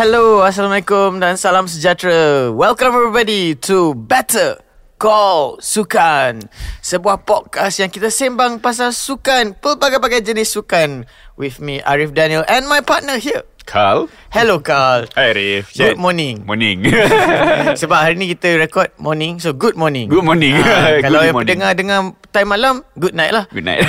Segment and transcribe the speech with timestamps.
[0.00, 2.48] Hello, Assalamualaikum dan salam sejahtera.
[2.48, 4.56] Welcome everybody to Better
[4.96, 6.48] Call Sukan.
[6.80, 11.04] Sebuah podcast yang kita sembang pasal sukan, pelbagai-bagai jenis sukan.
[11.36, 13.44] With me, Arif Daniel and my partner here.
[13.68, 15.04] Carl Hello, Carl.
[15.12, 16.48] Hai Arif Good morning.
[16.48, 16.80] Morning
[17.84, 20.08] Sebab hari ni kita record morning, so good morning.
[20.08, 20.56] Good morning.
[20.64, 21.52] Good kalau yang morning.
[21.60, 23.44] dengar dengan time malam, good night lah.
[23.50, 23.82] Good night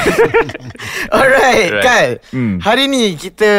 [1.16, 1.72] Alright.
[1.82, 2.10] Kal.
[2.34, 2.58] Hmm.
[2.60, 3.50] Hari ni kita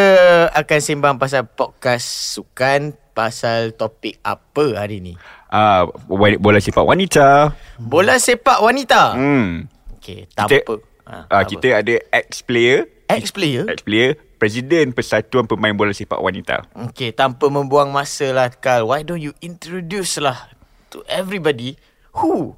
[0.53, 5.15] akan sembang pasal podcast sukan pasal topik apa hari ni?
[5.53, 9.13] Ah, uh, Bola sepak wanita Bola sepak wanita.
[9.15, 9.69] hmm.
[10.01, 10.75] Okey, tak Kita, apa.
[11.03, 13.69] Ha, uh, kita ada ex-player ex-player.
[13.69, 14.11] Ex-player
[14.41, 18.89] Presiden Persatuan Pemain Bola Sepak Wanita Okey, tanpa membuang masa lah Kal.
[18.89, 20.51] Why don't you introduce lah
[20.91, 21.79] to everybody
[22.17, 22.57] who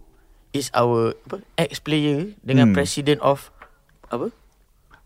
[0.54, 2.74] is our apa, ex-player dengan Hmm.
[2.74, 3.50] president of
[4.06, 4.30] apa?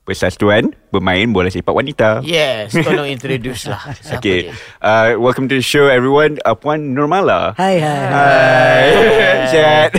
[0.04, 3.92] Persatuan Pemain Bola Sepak Wanita Yes, tolong introduce lah.
[4.00, 4.56] Siapa Okay dia?
[4.80, 8.04] uh, Welcome to the show everyone uh, Puan Normala Hai hai.
[8.08, 8.88] Hai
[9.52, 9.90] Sihat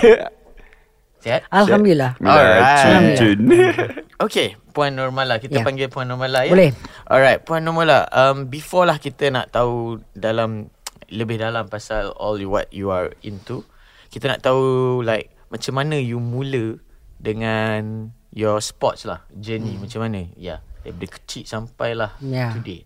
[1.20, 1.42] Sihat?
[1.52, 2.16] Alhamdulillah.
[2.18, 2.64] Alright.
[2.80, 3.40] Cun cun
[4.26, 5.36] Okay, Puan Normala.
[5.36, 5.64] Kita Ya.
[5.64, 6.52] panggil Puan Normala ya.
[6.52, 6.72] Boleh.
[7.06, 8.08] Alright, Puan Normala.
[8.10, 10.72] Um, before lah kita nak tahu dalam
[11.08, 13.68] lebih dalam pasal all what you are into,
[14.08, 14.64] kita nak tahu
[15.02, 16.78] like macam mana you mula
[17.20, 19.84] dengan your sports lah journey hmm.
[19.84, 20.30] macam mana?
[20.38, 22.54] Ya, yeah, daripada kecil sampailah Ya.
[22.56, 22.86] today.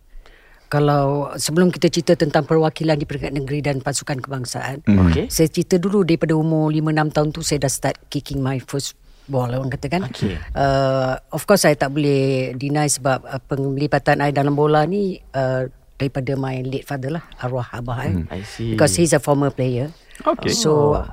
[0.71, 5.29] Kalau sebelum kita cerita tentang perwakilan di peringkat negeri dan pasukan kebangsaan, Okay.
[5.29, 8.97] saya cerita dulu daripada umur 5-6 tahun tu saya dah start kicking my first
[9.29, 10.01] ball orang kata kan.
[10.09, 10.35] Okay.
[10.57, 15.69] Uh, of course saya tak boleh deny sebab uh, penglibatan saya dalam bola ni uh,
[16.01, 18.15] daripada my late father lah arwah abah eh.
[18.33, 18.73] I see.
[18.73, 19.93] Because he's a former player.
[20.23, 20.55] Okay.
[20.55, 21.07] So uh,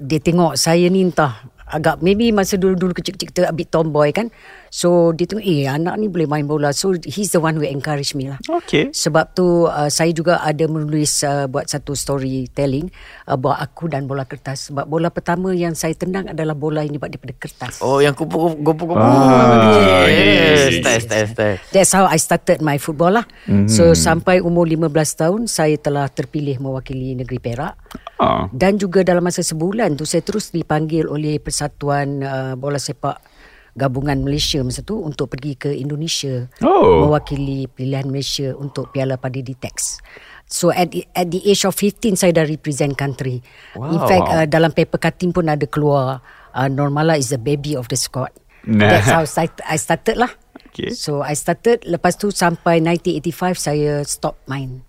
[0.00, 4.32] dia tengok saya ni entah agak maybe masa dulu-dulu kecil-kecil kita a bit tomboy kan.
[4.74, 6.74] So dia tengok eh anak ni boleh main bola.
[6.74, 8.42] So he's the one who encourage me lah.
[8.42, 12.90] Okay Sebab tu uh, saya juga ada menulis uh, buat satu storytelling
[13.30, 14.74] uh, buat aku dan bola kertas.
[14.74, 17.78] Sebab bola pertama yang saya tendang adalah bola yang dibuat daripada kertas.
[17.86, 18.98] Oh, yang kupu-kupu.
[18.98, 20.74] Ah, yes.
[20.74, 20.82] yes.
[20.82, 21.58] Style, style, style.
[21.70, 23.26] That's how I started my football lah.
[23.46, 23.70] Mm-hmm.
[23.70, 27.78] So sampai umur 15 tahun saya telah terpilih mewakili negeri Perak.
[28.18, 28.50] ah.
[28.50, 33.33] Dan juga dalam masa sebulan tu saya terus dipanggil oleh Persatuan uh, Bola Sepak
[33.74, 37.06] Gabungan Malaysia masa tu untuk pergi ke Indonesia Oh.
[37.06, 39.98] mewakili pilihan Malaysia untuk Piala Padi Tex.
[40.46, 43.42] So at the, at the age of 15 saya dah represent country.
[43.74, 43.90] Wow.
[43.90, 46.22] In fact uh, dalam paper cutting pun ada keluar
[46.54, 48.30] uh, Normala is the baby of the squad.
[48.62, 48.88] Nah.
[48.88, 50.30] That's how I, I started lah.
[50.70, 50.94] Okay.
[50.94, 54.86] So I started lepas tu sampai 1985 saya stop main.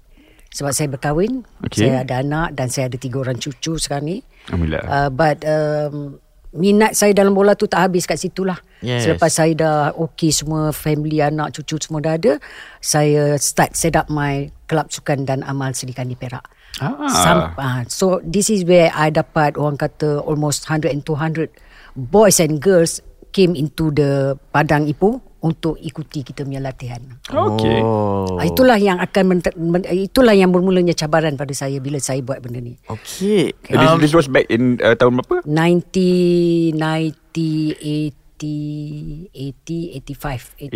[0.56, 1.84] Sebab saya berkahwin, Okay.
[1.84, 4.18] saya ada anak dan saya ada tiga orang cucu sekarang ni.
[4.48, 4.84] Alhamdulillah.
[4.88, 6.24] Uh, but um,
[6.56, 8.58] minat saya dalam bola tu tak habis kat situ lah.
[8.80, 9.06] Yes.
[9.06, 12.40] Selepas saya dah okay semua family anak cucu semua dah ada,
[12.80, 16.48] saya start set up my club sukan dan amal sedikan di Perak.
[16.80, 17.08] Ah.
[17.08, 21.52] Sam- uh, so this is where I dapat orang kata almost 100 and 200
[21.96, 23.00] boys and girls
[23.32, 26.98] came into the Padang Ipoh untuk ikuti kita punya latihan.
[27.28, 28.40] Okay Oh.
[28.40, 32.42] Ah, Itulah yang akan men- men- itulah yang bermulanya cabaran pada saya bila saya buat
[32.42, 32.74] benda ni.
[32.88, 33.54] Okay.
[33.68, 35.46] This, Um, this was back in uh, tahun berapa?
[35.46, 40.68] 90 90 80 80 85 85 no,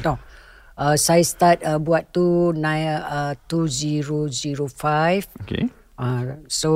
[0.00, 0.08] 85.
[0.08, 0.14] no.
[0.74, 6.70] Uh, saya start uh, buat tu naik uh, 2005 Okay uh, so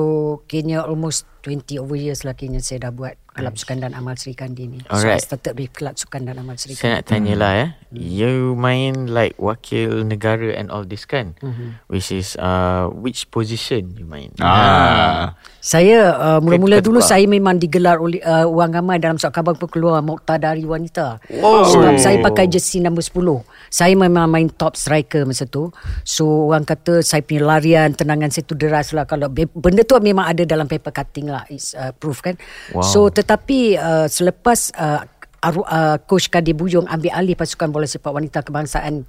[0.47, 4.35] kena almost 20 over years lah kena saya dah buat kelab sukan dan amal Seri
[4.35, 5.23] Kandi ni so I Alright.
[5.23, 7.69] started with kelab sukan dan amal Seri Saya nak tanya lah eh.
[7.95, 11.39] You main like wakil negara and all this kan?
[11.87, 14.35] Which is uh, which position you main?
[14.43, 15.39] Ah.
[15.69, 16.87] Saya uh, mula-mula Ketua.
[16.89, 21.21] dulu saya memang digelar oleh uh, Wang Gamai dalam surat khabar pun keluar Muqtadari Wanita.
[21.29, 21.69] Wow.
[21.69, 23.45] Sebab saya pakai jersey nombor 10.
[23.69, 25.69] Saya memang main top striker masa tu.
[26.09, 29.05] So orang kata saya punya larian, tenangan saya tu deras lah.
[29.05, 31.45] Kalau be- benda tu memang ada dalam paper cutting lah.
[31.53, 32.41] Is uh, proof kan.
[32.73, 32.89] Wow.
[32.89, 35.05] So tetapi uh, selepas uh,
[35.45, 39.05] uh, Coach Kadir Bujung ambil alih pasukan bola sepak wanita kebangsaan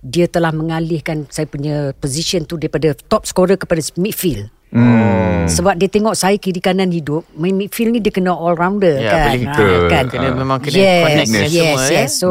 [0.00, 4.48] dia telah mengalihkan saya punya position tu daripada top scorer kepada midfield.
[4.68, 5.48] Hmm.
[5.48, 9.32] Sebab dia tengok saya kiri kanan hidup Main midfield ni dia kena all rounder Ya,
[9.32, 9.40] kan?
[9.40, 9.80] betul.
[9.88, 10.04] kan?
[10.12, 11.90] Kena- memang kena yes, connectness yes, semua, yes.
[11.90, 12.08] eh.
[12.10, 12.28] So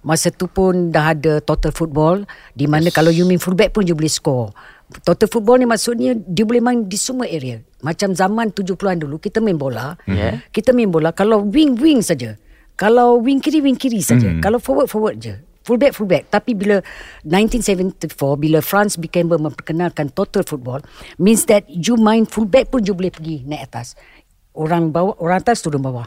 [0.00, 2.22] masa tu pun dah ada total football
[2.52, 4.54] Di mana kalau you main fullback pun you boleh score.
[5.02, 7.58] Total football ni maksudnya dia boleh main di semua area.
[7.82, 9.98] Macam zaman 70-an dulu kita main bola.
[10.06, 10.44] Yeah.
[10.48, 12.38] Kita main bola kalau wing-wing saja.
[12.74, 14.30] Kalau wing kiri wing kiri saja.
[14.38, 16.84] Kalau forward forward je Fullback fullback Tapi bila
[17.24, 20.84] 1974 Bila France became memperkenalkan total football
[21.16, 23.96] Means that you main fullback pun you boleh pergi naik atas.
[24.52, 26.04] Orang bawah Orang atas turun bawah.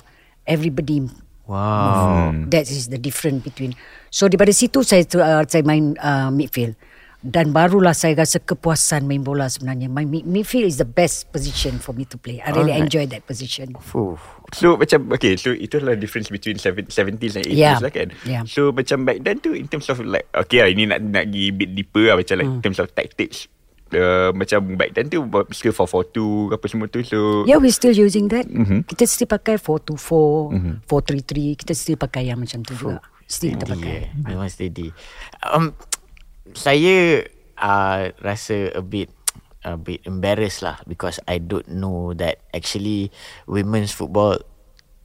[0.47, 1.03] Everybody
[1.47, 2.35] Wow.
[2.51, 3.71] That is the difference between.
[4.11, 6.75] So daripada situ saya uh, saya main uh, midfield
[7.19, 9.85] dan barulah saya rasa kepuasan main bola sebenarnya.
[9.85, 12.37] My mid- midfield is the best position for me to play.
[12.39, 12.85] I really Alright.
[12.85, 13.73] enjoy that position.
[13.75, 14.15] Fuh.
[14.49, 17.77] So macam Okay so itulah difference between seven- 70s and 80s Yeah.
[17.77, 18.45] lah kan Yeah.
[18.45, 21.51] So macam back then tu In terms of like Okay lah ini nak nak pergi
[21.51, 22.55] bit deeper lah Macam like Hmm.
[22.55, 23.51] in terms of tactics
[23.91, 25.19] uh, Macam back then tu
[25.51, 28.45] Still 442 Apa semua tu So Yeah, we still using that.
[28.45, 28.85] Mhm.
[28.85, 31.57] Kita still pakai 424, 433.
[31.57, 33.03] Kita still pakai yang macam tu juga.
[33.25, 33.91] Still kita pakai.
[33.97, 34.07] eh.
[34.23, 34.95] Memang steady.
[35.43, 35.75] Um,
[36.53, 37.25] saya
[37.57, 39.09] uh, rasa a bit
[39.67, 43.11] a bit embarrassed lah because I don't know that actually
[43.49, 44.39] women's football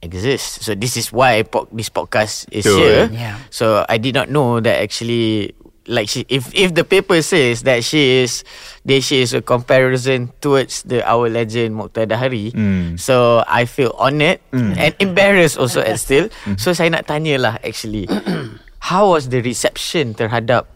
[0.03, 0.63] exists.
[0.63, 2.79] So this is why po- this podcast is Betul.
[2.79, 3.03] here.
[3.11, 3.35] Yeah.
[3.49, 7.83] So I did not know that actually like she if if the paper says that
[7.83, 8.43] she is
[8.87, 12.51] that she is a comparison towards the our legend Muqtada Hari.
[12.51, 12.99] Mm.
[12.99, 16.31] So I feel honoured and embarrassed also at still.
[16.55, 18.07] So saya nak tanya lah actually
[18.91, 20.67] how was the reception terhadap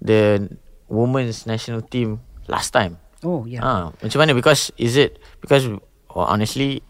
[0.00, 0.50] the
[0.90, 2.98] women's national team last time?
[3.24, 3.64] Oh, yeah.
[3.64, 5.66] Ah, macam mana because is it because
[6.12, 6.84] well, honestly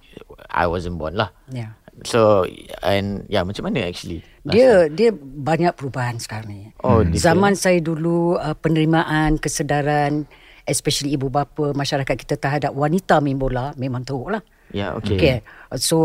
[0.51, 1.33] I wasn't born lah.
[1.49, 1.79] Yeah.
[2.05, 2.45] So
[2.85, 4.21] and yeah macam mana actually?
[4.45, 6.61] Dia dia banyak perubahan sekarang ni.
[6.85, 7.25] Oh, different.
[7.25, 10.29] Zaman saya dulu uh, penerimaan, kesedaran
[10.67, 14.43] especially ibu bapa masyarakat kita terhadap wanita main bola memang teruk lah.
[14.75, 15.17] Yeah, okay.
[15.17, 15.37] Okay.
[15.79, 15.99] So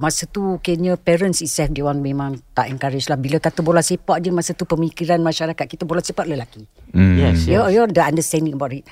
[0.00, 3.20] masa tu kayaknya parents itself dia orang memang tak encourage lah.
[3.20, 6.64] Bila kata bola sepak je masa tu pemikiran masyarakat kita bola sepak lelaki.
[6.96, 7.14] mm.
[7.20, 7.76] Yes, You, yes.
[7.76, 8.88] you the understanding about it.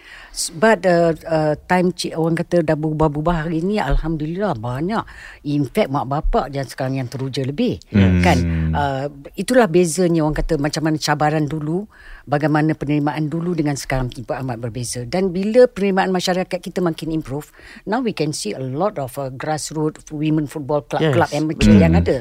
[0.61, 5.05] But uh, uh, time cik orang kata dah berubah-ubah hari ni alhamdulillah banyak.
[5.49, 7.81] In fact mak bapak dan sekarang yang teruja lebih.
[7.89, 8.21] Hmm.
[8.21, 8.39] Kan?
[8.77, 9.07] Uh,
[9.41, 11.89] itulah bezanya orang kata macam mana cabaran dulu,
[12.29, 15.05] bagaimana penerimaan dulu dengan sekarang tiba amat berbeza.
[15.07, 17.53] Dan bila penerimaan masyarakat kita makin improve,
[17.89, 21.17] now we can see a lot of uh, grassroots women football club Yes.
[21.17, 22.21] club amateur yang ada.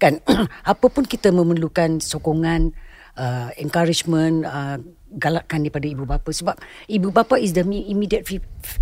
[0.00, 0.24] Kan
[0.72, 2.72] apa pun kita memerlukan sokongan
[3.18, 4.80] uh, encouragement uh,
[5.14, 6.58] galakkan daripada ibu bapa sebab
[6.90, 8.26] ibu bapa is the immediate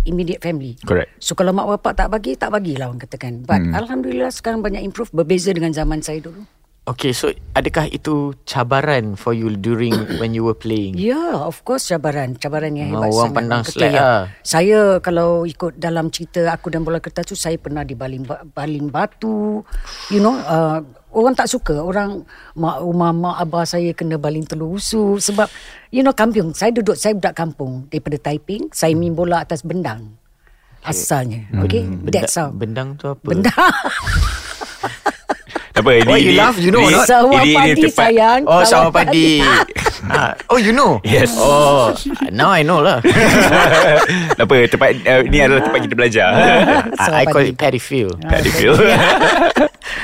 [0.07, 0.73] immediate family.
[0.81, 1.21] Correct.
[1.21, 3.45] So kalau mak bapak tak bagi tak bagilah orang katakan.
[3.45, 3.73] But hmm.
[3.77, 6.41] alhamdulillah sekarang banyak improve berbeza dengan zaman saya dulu.
[6.83, 10.99] Okay, so adakah itu cabaran for you during when you were playing?
[10.99, 13.37] Ya, yeah, of course cabaran, cabaran yang hebat orang sangat.
[13.39, 14.03] pandang Orang kata, slack ya.
[14.03, 14.19] lah.
[14.43, 18.91] Saya kalau ikut dalam cerita aku dan bola kertas tu saya pernah dibaling ba- baling
[18.91, 19.63] batu.
[20.11, 20.83] You know, uh,
[21.15, 22.27] orang tak suka orang
[22.59, 25.47] mak rumah mak abah saya kena baling telur usu sebab
[25.93, 30.17] you know kampung saya duduk saya budak kampung daripada Taiping saya main bola atas bendang
[30.83, 33.23] asalnya okay Benda, that's how bendang tu apa?
[33.23, 33.53] bendang
[35.73, 36.57] Apa Why you laugh?
[36.61, 37.09] You know or not?
[37.09, 39.41] sawah ini- ini padi sayang Oh, sawah padi.
[40.11, 40.99] Ah, oh, you know?
[41.05, 41.31] Yes.
[41.39, 41.95] Oh,
[42.33, 42.99] now I know lah.
[44.41, 46.27] Apa tempat uh, Ni adalah tempat kita belajar
[46.99, 48.19] I, I call it paddy field.
[48.23, 48.79] Paddy field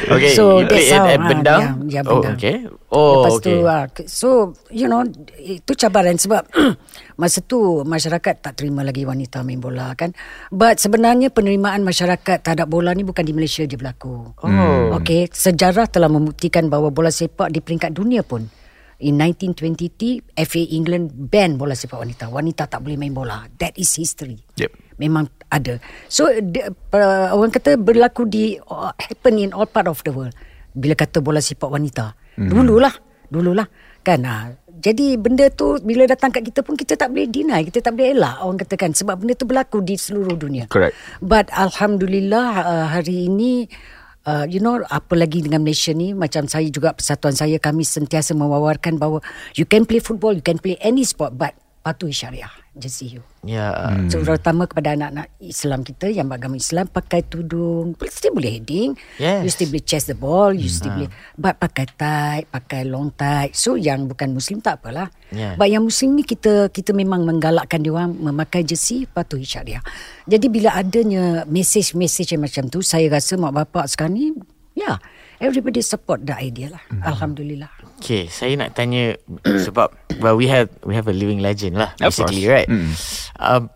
[0.10, 1.62] Okay, So, that's how, at ah, Bendang?
[1.90, 2.36] yeah, yeah, Oh, Bendang.
[2.40, 2.56] okay.
[2.90, 3.46] Oh, Lepas okay.
[3.46, 4.30] tu uh, so
[4.74, 5.06] you know
[5.38, 6.42] itu cabaran sebab
[7.22, 10.16] masa tu masyarakat tak terima lagi wanita main bola kan.
[10.50, 14.34] But sebenarnya penerimaan masyarakat terhadap bola ni bukan di Malaysia je berlaku.
[14.42, 14.98] Oh.
[14.98, 18.50] Okay, sejarah telah membuktikan bahawa bola sepak di peringkat dunia pun
[19.00, 22.28] In 1920 FA England ban bola sepak wanita.
[22.28, 23.48] Wanita tak boleh main bola.
[23.56, 24.44] That is history.
[24.60, 25.00] Yep.
[25.00, 25.80] Memang ada.
[26.12, 30.36] So the, uh, orang kata berlaku di uh, happen in all part of the world.
[30.76, 32.12] Bila kata bola sepak wanita.
[32.36, 32.52] Mm.
[32.52, 32.94] Dululah,
[33.32, 33.68] dululah.
[34.04, 37.84] Kan uh, jadi benda tu bila datang kat kita pun kita tak boleh deny, kita
[37.84, 40.72] tak boleh elak orang katakan sebab benda tu berlaku di seluruh dunia.
[40.72, 40.96] Correct.
[41.20, 43.68] But alhamdulillah uh, hari ini
[44.28, 46.12] Uh, you know apa lagi dengan Malaysia ni?
[46.12, 49.24] Macam saya juga persatuan saya kami sentiasa mewawarkan bahawa
[49.56, 52.52] you can play football you can play any sport but patuhi syariah
[52.88, 53.72] see you Ya.
[53.72, 54.12] Hmm.
[54.12, 59.48] So, terutama kepada anak-anak Islam kita yang beragama Islam pakai tudung, still boleh heading, Yes.
[59.48, 63.56] you still boleh chase the ball, you still boleh but pakai tight, pakai long tight.
[63.56, 65.08] So yang bukan muslim tak apalah.
[65.32, 65.56] Yeah.
[65.56, 69.84] But yang muslim ni kita kita memang menggalakkan dia orang memakai jersey patuhi syariah.
[70.28, 74.26] Jadi bila adanya message-message yang macam tu, saya rasa mak bapak sekarang ni
[74.76, 75.00] yeah,
[75.40, 76.84] everybody support the idea lah.
[77.08, 77.72] Alhamdulillah.
[78.00, 79.92] Okay, saya nak tanya sebab
[80.24, 82.72] well we have we have a living legend lah basically, right?
[83.36, 83.68] Um,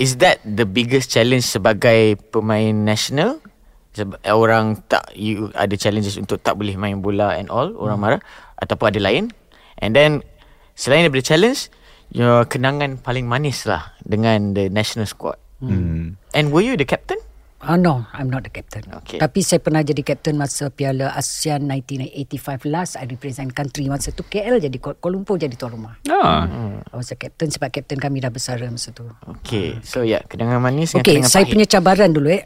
[0.00, 3.44] is that the biggest challenge sebagai pemain national?
[3.92, 8.20] Sebab orang tak you ada challenges untuk tak boleh main bola and all, orang marah
[8.64, 9.28] ataupun ada lain.
[9.76, 10.24] And then
[10.72, 11.68] selain daripada challenge,
[12.08, 15.36] your kenangan paling manis lah dengan the national squad.
[15.60, 16.16] Hmm.
[16.32, 17.20] And were you the captain?
[17.62, 18.82] Oh no, I'm not the captain.
[18.90, 19.22] Okay.
[19.22, 22.98] Tapi saya pernah jadi captain masa Piala ASEAN 1985 last.
[22.98, 25.94] I represent country masa tu KL jadi Kuala Lumpur jadi tuan rumah.
[26.10, 26.42] ah.
[26.82, 29.06] I was a captain sebab captain kami dah besar masa tu.
[29.38, 31.54] Okay, so yeah, kenangan manis dengan Okay, saya pahit.
[31.54, 32.42] punya cabaran dulu eh.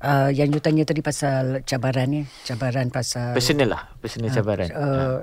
[0.00, 4.68] uh, yang you tanya tadi pasal cabaran ni, cabaran pasal Personal lah, personal cabaran.
[4.72, 5.16] uh,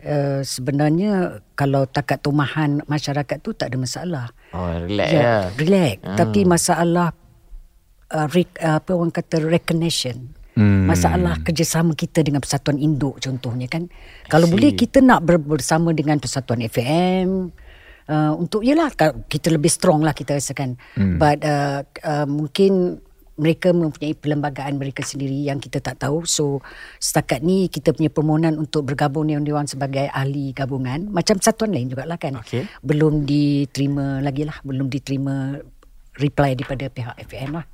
[0.00, 4.26] uh, sebenarnya kalau takat tumahan masyarakat tu tak ada masalah.
[4.56, 5.20] Oh, relax ya.
[5.20, 5.36] ya.
[5.54, 5.96] Relax.
[6.00, 6.16] Hmm.
[6.16, 7.12] Tapi masalah
[8.12, 10.34] uh, rec, uh, apa orang kata recognition.
[10.58, 10.90] Hmm.
[10.90, 13.86] Masalah kerjasama kita dengan Persatuan Induk contohnya kan.
[14.26, 17.54] Kalau boleh kita nak ber- bersama dengan Persatuan FAM
[18.10, 18.90] uh, untuk yalah
[19.30, 20.74] kita lebih strong lah kita rasakan.
[20.98, 21.16] Hmm.
[21.16, 22.98] But uh, uh, mungkin
[23.40, 26.28] mereka mempunyai perlembagaan mereka sendiri yang kita tak tahu.
[26.28, 26.60] So
[27.00, 31.08] setakat ni kita punya permohonan untuk bergabung dengan Dewan sebagai ahli gabungan.
[31.08, 32.36] Macam satuan lain juga lah kan.
[32.44, 32.68] Okay.
[32.84, 34.60] Belum diterima lagi lah.
[34.60, 35.56] Belum diterima
[36.20, 37.64] reply daripada pihak FAM lah.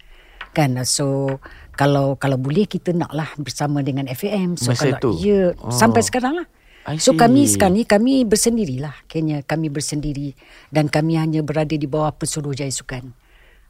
[0.56, 1.36] Kan so
[1.76, 4.56] kalau kalau boleh kita nak lah bersama dengan FAM.
[4.56, 5.10] So Masa kalau tu?
[5.20, 5.68] Ya, Oh.
[5.68, 6.48] sampai sekarang lah.
[6.86, 7.18] I So see.
[7.18, 8.96] kami sekarang ni kami bersendiri lah.
[9.04, 10.32] Kenya kami bersendiri
[10.70, 13.12] dan kami hanya berada di bawah Pesuruh Jaya Sukan.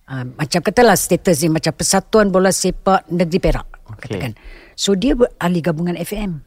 [0.06, 3.66] Uh, macam katalah status ni macam Persatuan Bola Sepak Negeri Perak.
[3.90, 4.06] Okey.
[4.06, 4.32] Katakan.
[4.78, 6.46] So dia ber- ahli gabungan FAM.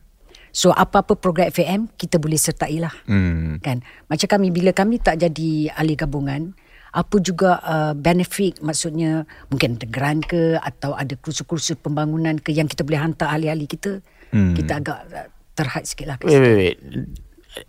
[0.50, 2.94] So apa-apa program FAM kita boleh sertai lah.
[3.04, 3.60] Hmm.
[3.60, 3.84] Kan?
[4.08, 6.56] Macam kami bila kami tak jadi ahli gabungan,
[6.90, 12.66] apa juga uh, benefit maksudnya mungkin ada grant ke atau ada kursus-kursus pembangunan ke yang
[12.66, 14.02] kita boleh hantar ahli-ahli kita.
[14.34, 14.54] Hmm.
[14.58, 16.18] Kita agak uh, terhad sikit lah.
[16.26, 16.78] Wait, wait, wait.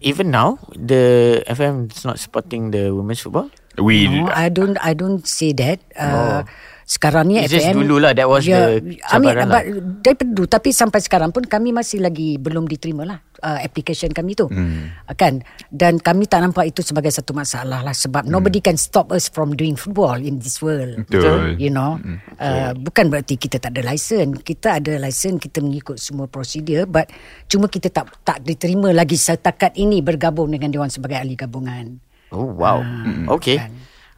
[0.05, 3.49] Even now, the FM is not supporting the women's football?
[3.81, 5.81] We No, I don't I don't say that.
[5.97, 6.45] Uh,
[6.91, 9.63] Sekarang ni It's just FAM dululah, that was the I mean, cabaran but
[10.03, 14.35] daripada dulu tapi sampai sekarang pun kami masih lagi belum diterima lah uh, application kami
[14.35, 14.51] tu.
[14.51, 14.91] Hmm.
[15.15, 15.47] Kan?
[15.71, 18.35] Dan kami tak nampak itu sebagai satu masalah lah sebab hmm.
[18.35, 21.07] nobody can stop us from doing football in this world.
[21.07, 21.55] Betul.
[21.63, 22.03] You know,
[22.43, 24.43] uh, bukan berarti kita tak ada license.
[24.43, 27.07] Kita ada license, kita mengikut semua prosedur but
[27.47, 32.03] cuma kita tak tak diterima lagi setakat ini bergabung dengan Dewan sebagai ahli gabungan.
[32.31, 32.79] Oh, wow.
[32.79, 33.59] Ah, okay.
[33.59, 33.71] kan.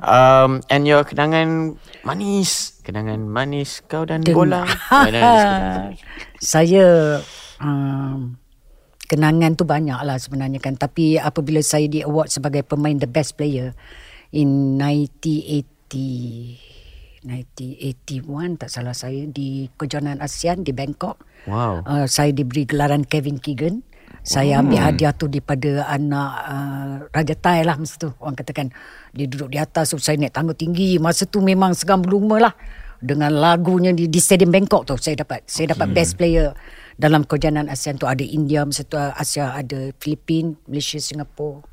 [0.03, 2.83] Um, and your kenangan manis.
[2.83, 4.63] Kenangan manis kau dan Dengan- bola.
[6.43, 7.19] Saya
[7.63, 8.35] um,
[9.07, 13.37] kenangan tu banyak lah sebenarnya kan tapi apabila saya di award sebagai pemain the best
[13.37, 13.77] player
[14.33, 16.57] in 1980
[17.23, 21.83] 1981 tak salah saya di kejohanan ASEAN di Bangkok Wow.
[21.85, 23.83] uh, saya diberi gelaran Kevin Keegan
[24.23, 28.71] saya ambil hadiah tu daripada anak uh, Raja Thai lah masa tu orang katakan.
[29.11, 30.97] Dia duduk di atas so saya naik tangga tinggi.
[31.03, 32.55] Masa tu memang seram beluma lah.
[33.03, 36.55] Dengan lagunya di, di Stadium Bangkok tu saya dapat saya dapat best player
[36.95, 38.07] dalam kejohanan ASEAN tu.
[38.07, 41.67] Ada India masa tu Asia ada Filipin Malaysia Singapura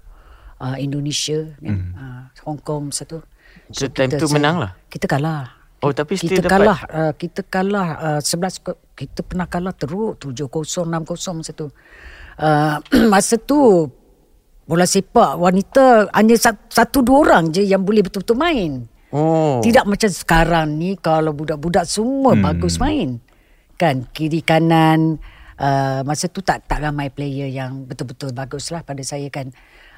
[0.58, 3.22] uh, Indonesia kan, uh, Hong Kong masa tu.
[3.70, 4.72] So, time tu menang lah?
[4.90, 5.54] kita kalah.
[5.86, 9.72] Oh, tapi still kita dapat- kalah uh, kita kalah uh, 11 ko- kita pernah kalah
[9.72, 10.50] teruk 7-0
[10.84, 11.70] 6-0 masa tu
[12.40, 12.80] uh,
[13.14, 13.88] masa tu
[14.70, 16.38] bola sepak wanita hanya
[16.70, 19.58] satu, dua orang je yang boleh betul-betul main Oh.
[19.66, 22.46] tidak macam sekarang ni kalau budak-budak semua hmm.
[22.46, 23.18] bagus main
[23.74, 25.18] kan kiri kanan
[25.58, 29.50] uh, masa tu tak tak ramai player yang betul-betul bagus lah pada saya kan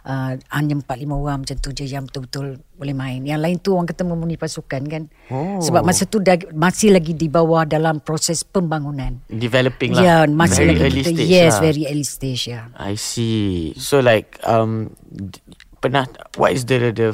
[0.03, 3.72] uh, hanya 4 5 orang macam tu je yang betul-betul boleh main yang lain tu
[3.72, 5.58] orang kata memenuhi pasukan kan Oh.
[5.58, 10.01] sebab masa tu dah, masih lagi di bawah dalam proses pembangunan Developing lah.
[10.01, 11.62] ya masih very lagi early kita, stage yes lah.
[11.62, 13.72] very early stage ya I see.
[13.75, 15.39] So like um d-
[15.77, 16.05] pernah
[16.36, 17.10] what is the the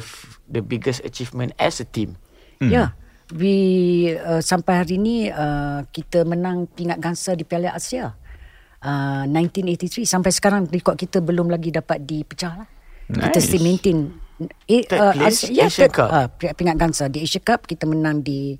[0.46, 2.16] the biggest achievement as a team?
[2.58, 2.68] Hmm.
[2.68, 2.84] Ya.
[3.30, 3.54] We
[4.14, 8.16] uh, sampai hari ni uh, kita menang pingat gangsa di Piala Asia.
[8.78, 12.68] Uh, 1983 sampai sekarang rekod kita belum lagi dapat dipecah lah.
[13.08, 13.42] Kita Nice.
[13.42, 13.98] still maintain
[14.66, 16.08] eh, Third place, ya, Asian third, Cup.
[16.08, 18.54] Uh, pingat gangsa di Asia Cup kita menang di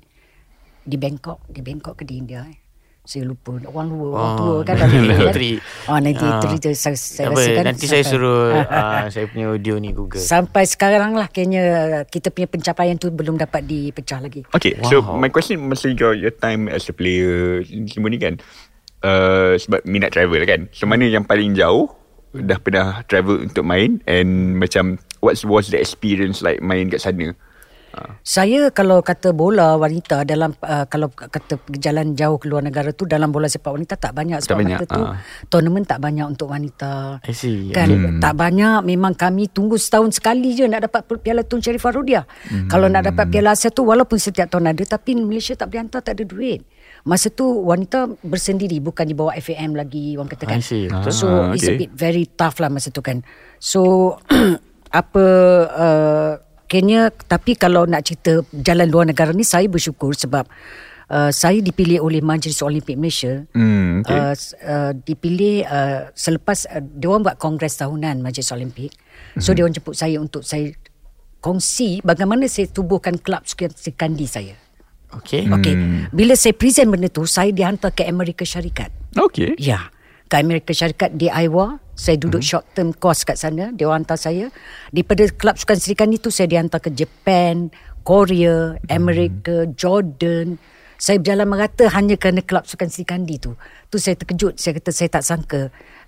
[0.81, 2.57] di Bangkok, di Bangkok ke di India eh.
[3.01, 5.33] Saya lupa orang luar orang Oh, tua kan dalam ni kan.
[5.33, 5.87] 1983.
[5.87, 6.59] Oh 1983 Ah.
[6.59, 10.19] tu saya, saya Apa, kan nanti saya sampai- suruh uh, saya punya audio ni Google.
[10.19, 11.63] Sampai sekarang lah kayaknya
[12.05, 14.45] kita punya pencapaian tu belum dapat dipecah lagi.
[14.51, 14.85] Okay, wow.
[14.85, 18.37] so my question masa your, your time as a player semua ni kan
[19.01, 20.69] uh, sebab minat travel kan.
[20.69, 21.89] So mana yang paling jauh
[22.33, 27.33] dah pernah travel untuk main and macam what was the experience like main kat sana?
[28.21, 33.09] Saya kalau kata bola wanita dalam uh, kalau kata jalan jauh ke luar negara tu
[33.09, 35.17] dalam bola sepak wanita tak banyak sebab banyak, masa tu ah.
[35.49, 37.19] tournament tak banyak untuk wanita.
[37.25, 37.73] I see.
[37.73, 38.21] Kan hmm.
[38.21, 42.23] tak banyak memang kami tunggu setahun sekali je nak dapat Piala Tun Sharifah Rudiah.
[42.47, 42.69] Hmm.
[42.69, 46.01] Kalau nak dapat Piala Asia tu walaupun setiap tahun ada tapi Malaysia tak boleh hantar
[46.05, 46.61] tak ada duit.
[47.07, 50.59] Masa tu wanita bersendiri bukan di bawah FAM lagi orang kata kan.
[50.59, 51.13] I see, betul.
[51.15, 51.87] So Ah, it's a okay.
[51.87, 53.23] bit very tough lah masa tu kan.
[53.61, 54.15] So
[55.01, 55.25] apa
[55.69, 56.31] uh,
[56.69, 60.45] Kenya tapi kalau nak cerita jalan luar negara ni saya bersyukur sebab
[61.09, 63.43] uh, saya dipilih oleh Majlis Olimpik Malaysia.
[63.57, 64.19] Hmm, okay.
[64.19, 68.93] Uh, uh, dipilih uh, selepas uh, dia orang buat kongres tahunan Majlis Olimpik.
[69.41, 70.69] So dia orang jemput saya untuk saya
[71.39, 74.55] kongsi bagaimana saya tubuhkan kelab sekandi saya.
[75.09, 75.49] Okay.
[75.49, 75.73] Okey.
[76.13, 78.93] Bila saya present benda tu, saya dihantar ke Amerika Syarikat.
[79.17, 79.57] Okay.
[79.57, 79.89] Ya.
[80.29, 83.75] Ke Amerika Syarikat di Iowa Saya duduk short term course kat sana.
[83.75, 84.47] Dia hantar saya.
[84.93, 87.67] Daripada kelab sukan Sri Kandi tu saya dihantar ke Japan,
[88.07, 90.55] Korea, Amerika, Jordan.
[90.95, 93.59] Saya berjalan merata hanya kerana kelab sukan Sri Kandi tu.
[93.91, 94.55] Tu saya terkejut.
[94.55, 95.61] Saya kata saya tak sangka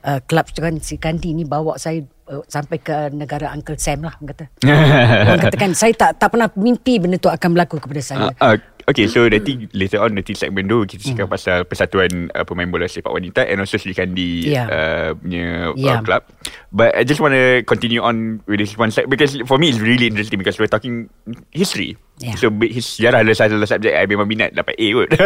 [0.08, 2.00] uh, kelab sukan Sri Kandi ni bawa saya
[2.32, 4.16] uh, sampai ke negara Uncle Sam lah.
[4.16, 4.46] Orang kata.
[5.28, 8.32] orang katakan saya tak tak pernah mimpi benda tu akan berlaku kepada saya.
[8.40, 8.58] Uh, uh,
[8.92, 11.34] okay, so nanti later on nanti segmen tu kita cakap Hmm.
[11.34, 14.68] pasal persatuan uh, pemain bola sepak wanita and also Sri Kandi Yeah.
[14.68, 15.98] uh, punya Yeah.
[15.98, 16.24] uh, club.
[16.70, 19.80] But I just want to continue on with this one side because for me it's
[19.80, 21.08] really interesting because we're talking
[21.50, 21.96] history.
[22.22, 22.38] Yeah.
[22.38, 25.10] So sejarah adalah salah satu subjek I memang minat dapat A kot.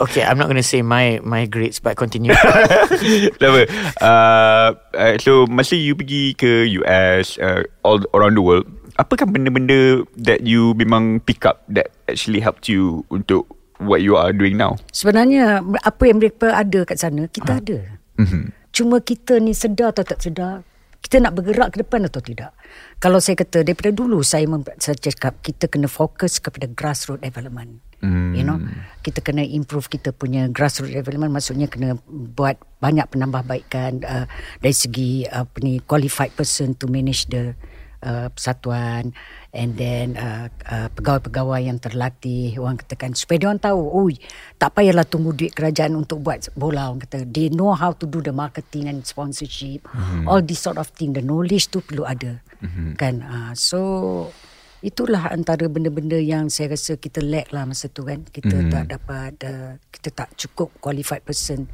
[0.00, 2.32] Okay, I'm not going to say my my grades, but continue.
[4.00, 8.64] Uh, uh, so masa you pergi ke US uh, all around the world,
[9.00, 13.48] apakah benda-benda that you memang pick up that actually helped you untuk
[13.80, 14.76] what you are doing now?
[14.92, 17.78] Sebenarnya apa yang mereka ada kat sana kita ada.
[18.20, 18.52] Mhm.
[18.70, 20.62] Cuma kita ni sedar atau tak sedar
[21.00, 22.52] kita nak bergerak ke depan atau tidak.
[23.00, 27.80] Kalau saya kata daripada dulu saya mem- saya cakap kita kena fokus kepada grassroots development.
[28.04, 28.32] Hmm.
[28.32, 28.60] You know,
[29.04, 34.24] kita kena improve kita punya grassroots development maksudnya kena buat banyak penambahbaikan uh,
[34.60, 37.56] dari segi uh, apa ni qualified person to manage the
[38.04, 39.12] uh, persatuan
[39.50, 44.14] and then uh, uh, pegawai-pegawai yang terlatih orang katakan supaya dia orang tahu oi
[44.56, 48.22] tak payahlah tunggu duit kerajaan untuk buat bola orang kata they know how to do
[48.22, 50.30] the marketing and sponsorship mm-hmm.
[50.30, 52.94] all this sort of thing the knowledge tu perlu ada mm-hmm.
[52.94, 53.80] kan uh, so
[54.80, 58.72] itulah antara benda-benda yang saya rasa kita lack lah masa tu kan kita mm-hmm.
[58.72, 61.68] tak dapat uh, kita tak cukup qualified person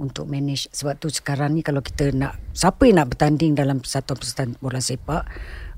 [0.00, 4.56] untuk manage sebab tu sekarang ni kalau kita nak siapa yang nak bertanding dalam persatuan-persatuan
[4.60, 5.24] bola sepak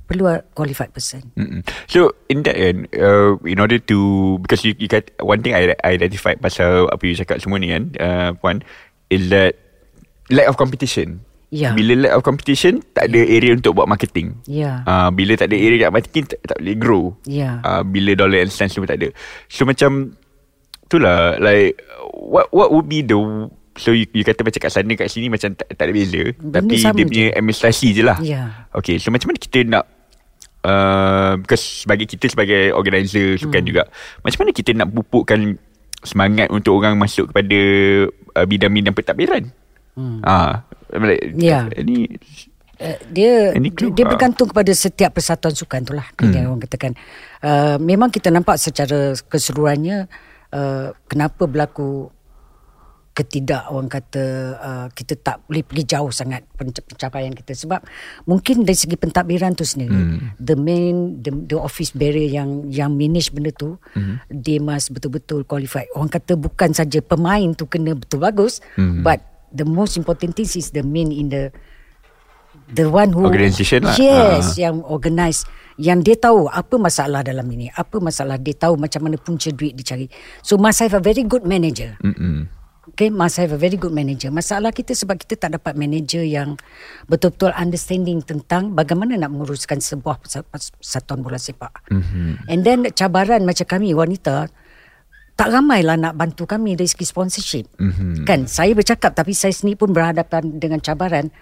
[0.05, 1.65] perlu qualified person Mm-mm.
[1.89, 3.99] So in that end, uh, in order to
[4.45, 7.73] because you, you got one thing I, I identified pasal apa you cakap semua ni
[7.73, 8.61] kan, uh, Puan,
[9.09, 9.57] is that
[10.29, 11.25] lack of competition.
[11.55, 11.71] Ya.
[11.71, 14.35] Bila lack of competition, tak ada area untuk buat marketing.
[14.51, 14.83] Ya.
[14.91, 17.05] Uh, bila tak ada area nak marketing, tak, tak boleh grow.
[17.31, 17.63] Ya.
[17.63, 19.15] Uh, bila dollar and cents semua tak ada.
[19.47, 20.19] So macam,
[20.91, 21.79] itulah, like,
[22.11, 23.15] what what would be the
[23.75, 26.63] So you, you kata macam kat sana kat sini macam tak, tak ada beza Benda
[26.63, 27.35] Tapi dia punya je.
[27.35, 28.71] administrasi je lah Ya.
[28.71, 29.85] Okay so macam mana kita nak
[30.63, 33.69] uh, Because sebagai kita sebagai organizer sukan Hmm.
[33.69, 33.83] juga
[34.23, 35.59] Macam mana kita nak pupukkan
[36.01, 37.59] semangat untuk orang masuk kepada
[38.37, 39.43] uh, bidang-bidang pentadbiran
[39.97, 40.21] hmm.
[40.23, 41.67] ah, like, Ya.
[41.75, 42.15] Ini
[42.75, 43.95] Uh, dia dia, clue?
[43.95, 44.11] dia Ah.
[44.11, 46.43] bergantung kepada setiap persatuan sukan tu lah hmm.
[46.43, 46.93] orang katakan
[47.39, 50.11] uh, memang kita nampak secara keseluruhannya
[50.51, 52.11] uh, kenapa berlaku
[53.15, 54.25] ketidak orang kata
[54.59, 57.79] uh, kita tak boleh pergi jauh sangat penca- pencapaian kita sebab
[58.27, 60.35] mungkin dari segi pentadbiran tu sendiri hmm.
[60.43, 64.19] the main the, the office barrier yang yang manage benda tu hmm.
[64.35, 69.07] they must betul-betul qualified orang kata bukan saja pemain tu kena betul bagus hmm.
[69.07, 69.23] but
[69.55, 71.55] the most important thing is the main in the
[72.75, 73.95] the one who Organisation lah.
[73.95, 74.67] yes Ah.
[74.69, 75.47] yang organize
[75.79, 79.75] yang dia tahu apa masalah dalam ini apa masalah dia tahu macam mana punca duit
[79.75, 80.07] dicari
[80.43, 82.47] so must have a very good manager Mm-mm.
[82.93, 84.29] Okay, must have a very good manager.
[84.29, 86.61] Masalah kita sebab kita tak dapat manager yang
[87.09, 91.89] betul-betul understanding tentang bagaimana nak menguruskan sebuah persatuan bola sepak.
[91.89, 92.29] Mm-hmm.
[92.53, 94.53] And then cabaran macam kami wanita,
[95.35, 97.67] tak ramailah nak bantu kami dari segi sponsorship.
[97.81, 98.29] Mm-hmm.
[98.29, 101.33] Kan, saya bercakap tapi saya sendiri pun berhadapan dengan cabaran.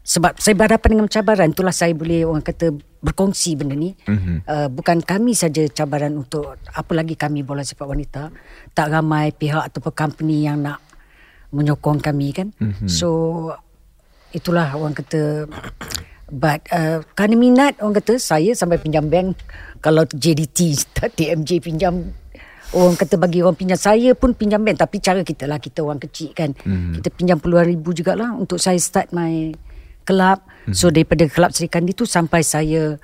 [0.00, 3.96] Sebab saya berhadapan dengan cabaran, itulah saya boleh orang kata berkongsi benda ni.
[4.04, 4.36] Mm-hmm.
[4.44, 8.28] Uh, bukan kami saja cabaran untuk, apa lagi kami bola sepak wanita.
[8.76, 10.89] Tak ramai pihak ataupun company yang nak
[11.50, 12.48] menyokong kami kan.
[12.58, 12.88] Mm-hmm.
[12.88, 13.08] So
[14.30, 15.50] itulah orang kata
[16.30, 19.34] but uh, kerana minat orang kata saya sampai pinjam bank
[19.82, 22.14] kalau JDT tak TMJ pinjam
[22.70, 25.98] orang kata bagi orang pinjam saya pun pinjam bank tapi cara kita lah kita orang
[25.98, 27.02] kecil kan mm.
[27.02, 29.50] kita pinjam puluhan ribu jugalah untuk saya start my
[30.06, 30.38] club
[30.70, 30.74] mm.
[30.74, 32.94] so daripada club Sri Kandi tu sampai saya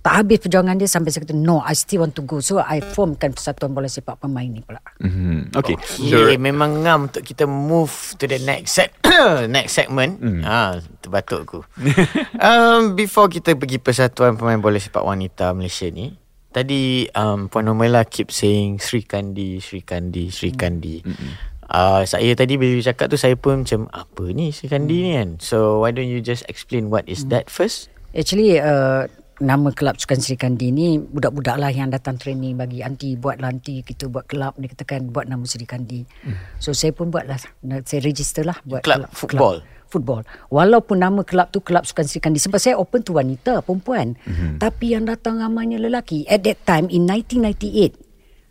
[0.00, 2.80] tak habis perjuangan dia sampai saya kata no I still want to go so I
[2.80, 5.56] formkan persatuan bola sepak pemain ni pula Mm-hmm.
[5.56, 5.80] Okay.
[5.80, 7.88] Okay, memang ngam untuk kita move
[8.20, 8.92] to the next set
[9.56, 10.20] next segment.
[10.20, 10.42] Hmm.
[10.44, 11.60] Ha, terbatuk aku.
[12.48, 16.16] um, before kita pergi persatuan pemain bola sepak wanita Malaysia ni,
[16.50, 21.02] tadi um, Puan Nomela keep saying Sri Kandi, Sri Kandi, Sri Kandi.
[21.04, 21.32] Hmm.
[21.70, 25.10] Uh, saya tadi bila you cakap tu saya pun macam apa ni Sri Kandi ni
[25.14, 25.38] kan.
[25.38, 27.88] So why don't you just explain what is that first?
[28.10, 29.06] Actually uh,
[29.40, 33.48] nama kelab Sukan Sri Kandi ni budak-budak lah yang datang training bagi anti buat lah
[33.48, 36.04] anti kita buat kelab dia katakan buat nama Sri Kandi.
[36.22, 36.36] Hmm.
[36.60, 37.40] So saya pun buat lah
[37.88, 39.64] saya register lah buat Kelab football?
[39.90, 40.22] football.
[40.54, 44.14] Walaupun nama kelab tu kelab Sukan Sri Kandi sebab saya open tu wanita perempuan.
[44.28, 44.60] Hmm.
[44.60, 47.96] Tapi yang datang ramainya lelaki at that time in 1998.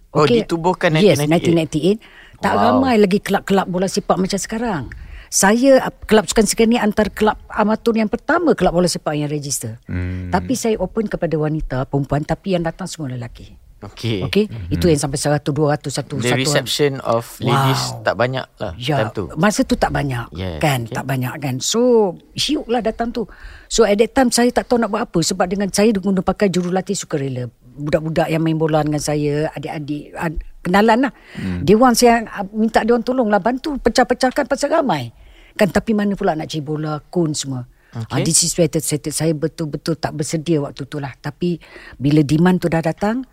[0.10, 2.02] Oh, ditubuhkan Yes, 1998.
[2.02, 2.42] 1998.
[2.42, 2.64] Tak Wow.
[2.66, 4.84] ramai lagi kelab-kelab bola sepak macam sekarang.
[5.30, 9.78] Saya kelab sukan sekarang ni antara kelab amatur yang pertama kelab bola sepak yang register.
[9.86, 10.34] Hmm.
[10.34, 13.58] Tapi saya open kepada wanita, perempuan tapi yang datang semua lelaki.
[13.80, 14.20] Okay.
[14.28, 14.76] Okey, mm-hmm.
[14.76, 18.04] itu yang sampai 100 200 satu The satu reception of ladies Wow.
[18.04, 19.24] tak banyak lah Ya, time tu.
[19.40, 21.00] masa tu tak banyak Yeah, kan, okay.
[21.00, 21.56] tak banyak kan.
[21.64, 23.24] So, syuk lah datang tu.
[23.72, 26.52] So, at that time saya tak tahu nak buat apa sebab dengan saya guna pakai
[26.52, 27.48] jurulatih sukarela.
[27.80, 31.14] Budak-budak yang main bola dengan saya, adik-adik, ad, kenalan lah.
[31.36, 31.64] Hmm.
[31.64, 35.12] Dia orang saya ah, minta dia orang tolong lah, bantu pecah-pecahkan pasal ramai.
[35.60, 37.68] Kan, tapi mana pula nak cari bola, kun semua.
[37.90, 38.06] Okay.
[38.06, 38.22] Okay.
[38.22, 41.12] Uh, this is where saya, saya betul-betul tak bersedia waktu tu lah.
[41.18, 41.58] Tapi
[41.98, 43.26] bila demand tu dah datang,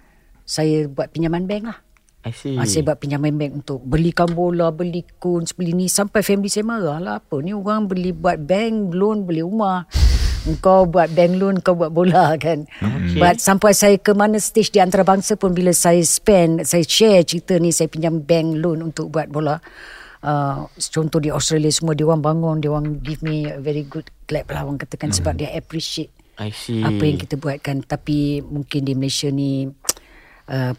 [0.47, 1.79] saya buat pinjaman bank lah.
[2.27, 2.59] I see.
[2.59, 5.87] Ah, saya buat pinjaman bank untuk belikan bola, beli cones, beli ni.
[5.87, 7.15] Sampai family saya marah lah.
[7.23, 9.87] Apa ni orang beli buat bank, loan, beli rumah.
[10.63, 12.65] Kau buat bank loan, kau buat bola kan.
[12.69, 13.19] Okay.
[13.19, 17.59] But sampai saya ke mana stage di antarabangsa pun bila saya spend, saya share cerita
[17.59, 19.59] ni, saya pinjam bank loan untuk buat bola.
[20.27, 24.07] Uh, contoh di Australia semua, dia orang bangun, dia orang give me a very good
[24.27, 26.85] clap lah orang katakan sebab dia appreciate I see.
[26.85, 29.65] apa yang kita buat kan tapi mungkin di Malaysia ni
[30.53, 30.73] uh,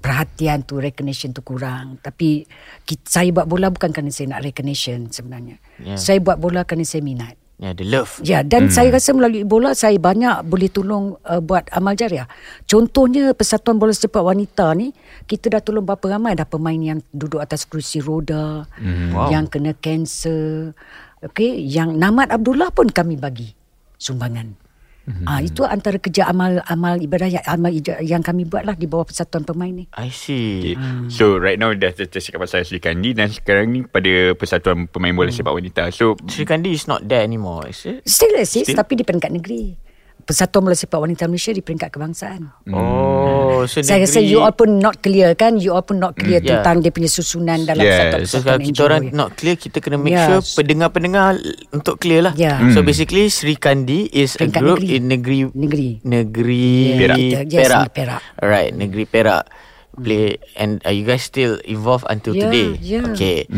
[0.00, 2.46] perhatian tu recognition tu kurang tapi
[2.86, 5.96] kita, saya buat bola bukan kerana saya nak recognition sebenarnya Yeah.
[5.96, 8.24] saya buat bola kerana saya minat Yeah, the love.
[8.24, 8.72] Ya dan hmm.
[8.72, 12.24] saya rasa melalui bola saya banyak boleh tolong uh, buat amal jariah.
[12.64, 14.96] Contohnya Persatuan Bola Sepak Wanita ni
[15.28, 19.12] kita dah tolong berapa ramai dah pemain yang duduk atas kerusi roda, hmm.
[19.12, 19.28] Wow.
[19.28, 20.72] yang kena kanser.
[21.20, 23.52] Okey, yang Namat Abdullah pun kami bagi
[24.00, 24.69] sumbangan.
[25.10, 25.26] Hmm.
[25.26, 27.70] Ah itu antara kerja amal amal ibadah yang, amal
[28.00, 29.84] yang kami buat lah di bawah Persatuan Pemain ni.
[29.98, 30.74] I see.
[30.74, 31.10] Okay.
[31.10, 35.34] So right now dah tercakap pasal Sri Kandi dan sekarang ni pada Persatuan Pemain Bola
[35.34, 35.90] Sepak Wanita.
[35.90, 38.06] So Sri Kandi is not there anymore, is it?
[38.06, 38.78] Still exist Still?
[38.78, 39.89] tapi di peringkat negeri.
[40.30, 42.54] Persatuan Bola Sepak Wanita Malaysia di peringkat kebangsaan.
[42.70, 46.38] Oh, so Saya rasa you all pun not clear kan You all pun not clear
[46.38, 46.62] Mm, yeah.
[46.62, 48.14] Tentang dia punya susunan Dalam Yeah.
[48.14, 50.54] satu So kalau kita orang not clear Kita kena make sure Yes.
[50.54, 51.34] Pendengar-pendengar
[51.68, 52.62] Untuk clear lah Yeah.
[52.70, 54.94] So basically Sri Kandi Is a Peringkat group negeri.
[54.94, 56.96] In negeri Negeri Negeri Yeah.
[56.96, 57.18] Perak.
[57.18, 58.20] Yes, Perak Perak.
[58.38, 59.44] Alright Negeri Perak
[59.92, 63.10] Play And uh, you guys still Involved until Yeah, today yeah.
[63.10, 63.50] Okay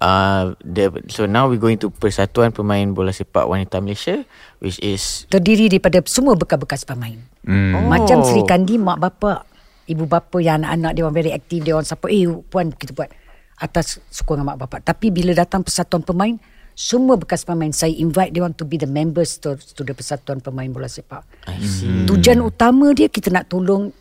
[0.00, 4.24] uh, the, So now we going to Persatuan Pemain Bola Sepak Wanita Malaysia
[4.58, 7.72] Which is Terdiri daripada Semua bekas-bekas pemain hmm.
[7.74, 7.84] Oh.
[7.86, 9.46] Macam Sri Kandi Mak bapak
[9.84, 13.10] Ibu bapa yang anak-anak Dia orang very aktif Dia orang support Eh puan kita buat
[13.54, 16.34] Atas sokongan mak bapak Tapi bila datang persatuan pemain
[16.74, 20.40] Semua bekas pemain Saya invite dia orang To be the members To, to the persatuan
[20.40, 21.22] pemain bola sepak
[21.62, 23.92] see Tujuan utama dia kita nak tolong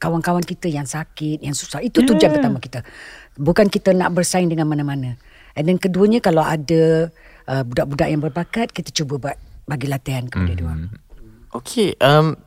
[0.00, 1.84] kawan-kawan kita yang sakit, yang susah.
[1.84, 2.80] Itu tujuan pertama kita.
[3.36, 5.20] Bukan kita nak bersaing dengan mana-mana.
[5.58, 7.10] And then keduanya kalau ada
[7.50, 9.36] uh, budak-budak yang berbakat, kita cuba buat
[9.66, 10.90] bagi latihan kepada dia orang.
[11.50, 12.38] Okay, um,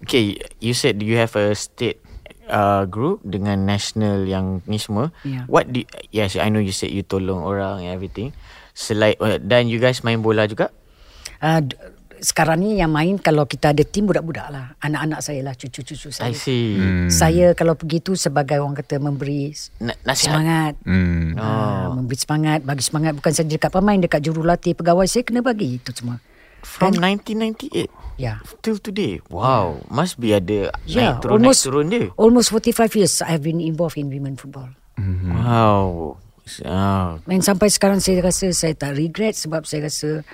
[0.00, 2.00] okay, you said you have a state
[2.48, 5.12] uh, group dengan national yang ni semua.
[5.22, 5.44] Yeah.
[5.46, 8.32] What do yes, I know you said you tolong orang and everything.
[8.72, 10.72] Selain uh, dan you guys main bola juga?
[11.40, 11.64] Uh,
[12.20, 14.76] sekarang ni yang main kalau kita ada tim budak-budak lah.
[14.78, 16.28] Anak-anak saya lah, cucu-cucu saya.
[16.28, 16.76] I see.
[16.76, 17.08] Hmm.
[17.08, 20.30] Saya kalau pergi tu sebagai orang kata memberi Na- nasihat.
[20.30, 20.74] semangat.
[20.82, 21.34] Hmm.
[21.34, 21.96] Oh.
[21.96, 25.90] memberi semangat, bagi semangat bukan saja dekat pemain, dekat jurulatih, pegawai saya kena bagi itu
[25.90, 26.20] semua.
[26.60, 28.44] From 1998 Ya.
[28.60, 29.24] till today.
[29.26, 32.06] Wow, must be ada Yeah, naik turun almost naik turun dia.
[32.14, 34.68] almost 45 years I have been involved in women football.
[35.24, 36.20] Wow.
[36.60, 40.26] Oh, Dan sampai sekarang saya rasa saya tak regret sebab saya rasa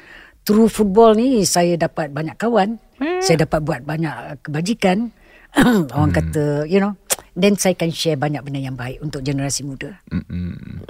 [0.47, 2.79] through football ni saya dapat banyak kawan.
[3.21, 5.11] Saya dapat buat banyak kebajikan.
[5.97, 6.95] Orang kata, you know,
[7.37, 10.01] then saya can share banyak benda yang baik untuk generasi muda.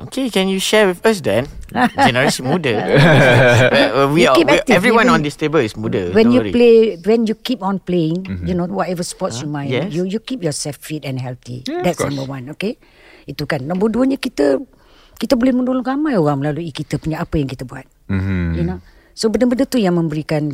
[0.06, 1.48] Okay, can you share with us then?
[2.06, 2.74] Generasi muda.
[3.96, 6.12] Uh, we You are, we, active, everyone on this table is muda.
[6.12, 6.52] When don't you worry.
[6.52, 9.88] play, when you keep on playing, you know, whatever sports you main, yes.
[9.88, 11.64] you you keep yourself fit and healthy.
[11.64, 12.76] Yeah, That's number one, okay?
[13.24, 13.64] Itu kan.
[13.64, 14.60] Nombor duanya kita
[15.16, 17.88] kita boleh menolong ramai orang melalui kita punya apa yang kita buat.
[18.12, 18.52] Mhm.
[18.52, 18.78] You know.
[19.16, 20.52] So benda-benda tu yang memberikan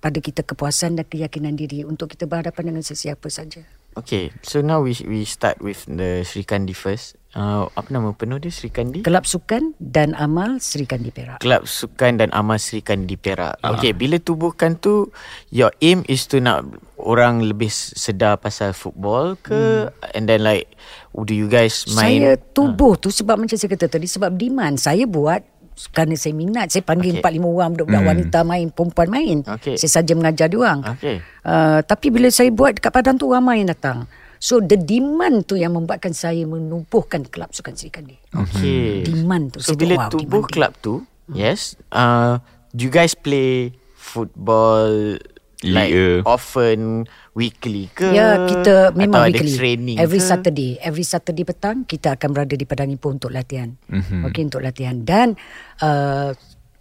[0.00, 3.60] pada kita kepuasan dan keyakinan diri untuk kita berhadapan dengan sesiapa saja.
[4.00, 7.20] Okay, so now we we start with the Sri Kandi first.
[7.36, 9.04] Uh, apa nama penuh dia Sri Kandi?
[9.04, 11.44] Kelab Sukan dan Amal Sri Kandi Perak.
[11.44, 13.60] Kelab Sukan dan Amal Sri Kandi Perak.
[13.60, 15.12] Okay, bila tubuhkan tu,
[15.52, 16.64] your aim is to nak
[16.96, 19.90] orang lebih sedar pasal football ke?
[20.16, 20.70] And then like,
[21.12, 22.24] do you guys main?
[22.24, 26.68] Saya tubuh tu sebab macam saya kata tadi sebab demand saya buat kerana saya minat
[26.68, 27.20] saya panggil Okey.
[27.24, 29.80] empat lima orang budak-budak wanita main perempuan main Okey.
[29.80, 31.16] saya saja mengajar dia orang Okey.
[31.48, 34.04] uh, tapi bila saya buat dekat padang tu ramai yang datang
[34.36, 39.02] so the demand tu yang membuatkan saya menubuhkan kelab sukan Sri Kandi Okay.
[39.02, 39.58] Demand tu.
[39.58, 41.02] So Saya bila wow, tubuh kelab tu,
[41.34, 41.74] yes.
[41.90, 42.38] Uh,
[42.70, 45.18] do you guys play football
[45.64, 46.24] like Liga.
[46.24, 47.04] often
[47.36, 48.08] weekly ke?
[48.10, 49.52] Ya, kita memang atau weekly.
[49.52, 50.26] ada training Every ke?
[50.26, 53.76] Saturday, every Saturday petang kita akan berada di Padang Ipoh untuk latihan.
[53.88, 54.26] Mm-hmm.
[54.30, 55.36] Okey untuk latihan dan
[55.84, 56.32] uh,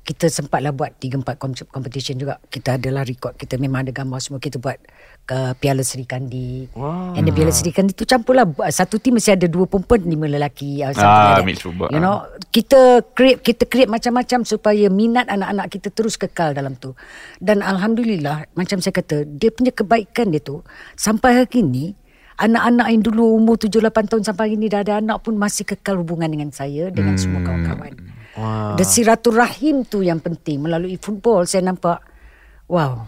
[0.10, 2.42] kita sempatlah buat 3 4 com- competition juga.
[2.50, 4.82] Kita adalah record, kita memang ada gambar semua kita buat
[5.30, 6.66] ke Piala Seri Kandi.
[6.74, 7.14] Wow.
[7.14, 10.82] And the Piala Seri Kandi tu campurlah satu tim mesti ada dua perempuan, lima lelaki.
[10.82, 11.94] uh, Ah, like mixed football.
[11.94, 16.98] You know, kita create kita create macam-macam supaya minat anak-anak kita terus kekal dalam tu.
[17.38, 20.66] Dan alhamdulillah macam saya kata, dia punya kebaikan dia tu
[20.98, 21.94] sampai hari ini
[22.42, 25.70] anak-anak yang dulu umur 7 8 tahun sampai hari ini dah ada anak pun masih
[25.70, 27.22] kekal hubungan dengan saya dengan hmm.
[27.22, 27.94] semua kawan-kawan.
[28.40, 28.80] Wow.
[28.80, 32.00] Dan silaturahim tu yang penting melalui football saya nampak
[32.72, 33.04] wow.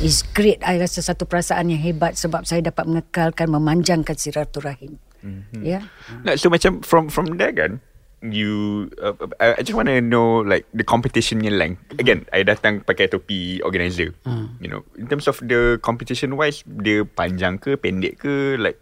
[0.00, 4.96] Is great I rasa satu perasaan yang hebat sebab saya dapat mengekalkan memanjangkan silaturahim.
[5.20, 5.60] Mm-hmm.
[5.60, 5.84] Ya.
[6.24, 7.84] Nah, so macam from from there kan
[8.24, 11.80] you uh, I I just want to know like the competition punya length.
[12.00, 14.16] Again, I datang pakai topi organizer.
[14.60, 18.80] You know, in terms of the competition wise dia panjang ke pendek ke like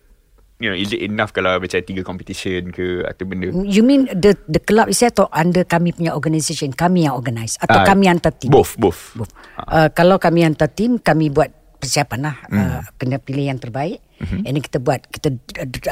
[0.58, 4.34] you know is it enough kalau macam tiga competition ke atau benda You mean the
[4.46, 8.34] the club is atau under kami punya organisation kami yang organize atau Ah, kami hantar
[8.34, 8.50] tim?
[8.50, 9.32] both both Both.
[9.56, 12.58] Uh, kalau kami hantar tim kami buat persiapan lah Hmm.
[12.58, 14.02] uh, kena pilih yang terbaik.
[14.18, 14.50] Mm-hmm.
[14.50, 15.28] Ini kita buat kita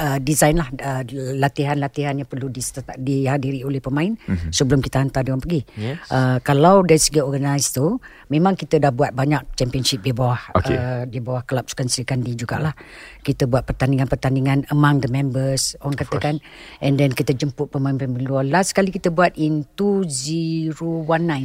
[0.02, 1.02] uh, design lah uh,
[1.38, 4.50] latihan-latihan yang perlu diserta- dihadiri oleh pemain mm-hmm.
[4.50, 5.62] sebelum kita hantar dia orang pergi.
[5.78, 6.02] Yes.
[6.10, 10.74] Uh, kalau dari segi organize tu memang kita dah buat banyak championship di bawah Okay.
[10.74, 12.74] uh, di bawah kelab Sukan Seri Kandi jugalah.
[13.22, 16.34] Kita buat pertandingan-pertandingan among the members orang katakan
[16.82, 18.44] and then kita jemput pemain-pemain luar.
[18.46, 20.74] Last kali kita buat in 2019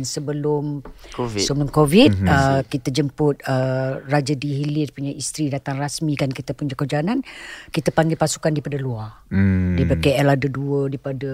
[0.01, 0.81] sebelum
[1.13, 1.41] Covid.
[1.43, 2.29] sebelum COVID mm-hmm.
[2.29, 7.23] uh, kita jemput uh, Raja Dihilir punya isteri datang rasmikan kita punya kejohanan
[7.71, 9.23] kita panggil pasukan daripada luar.
[9.31, 9.79] Hmm.
[9.79, 11.31] daripada KL ada dua daripada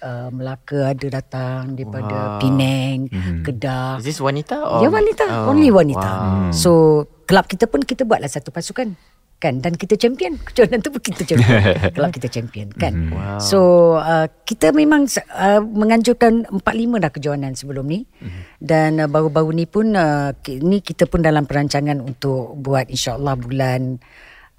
[0.00, 2.40] uh, Melaka ada datang daripada Wow.
[2.40, 2.98] Penang
[3.44, 4.00] Kedah.
[4.00, 5.24] Is this wanita or Ya wanita.
[5.28, 6.08] Oh, Only wanita.
[6.08, 6.50] wow.
[6.54, 6.70] So
[7.24, 8.92] Kelab kita pun Kita buatlah satu pasukan
[9.42, 9.60] Kan?
[9.60, 10.40] Dan kita champion.
[10.46, 11.60] Kejohanan tu pun kita champion.
[11.96, 13.12] Kelab kita champion Kan?
[13.12, 13.40] Wow.
[13.40, 13.58] So
[14.00, 18.08] uh, Kita memang uh, Menganjurkan 4-5 dah kejohanan sebelum ni.
[18.60, 20.32] Dan uh, baru-baru ni pun uh,
[20.64, 24.00] Ni kita pun dalam perancangan Untuk buat InsyaAllah bulan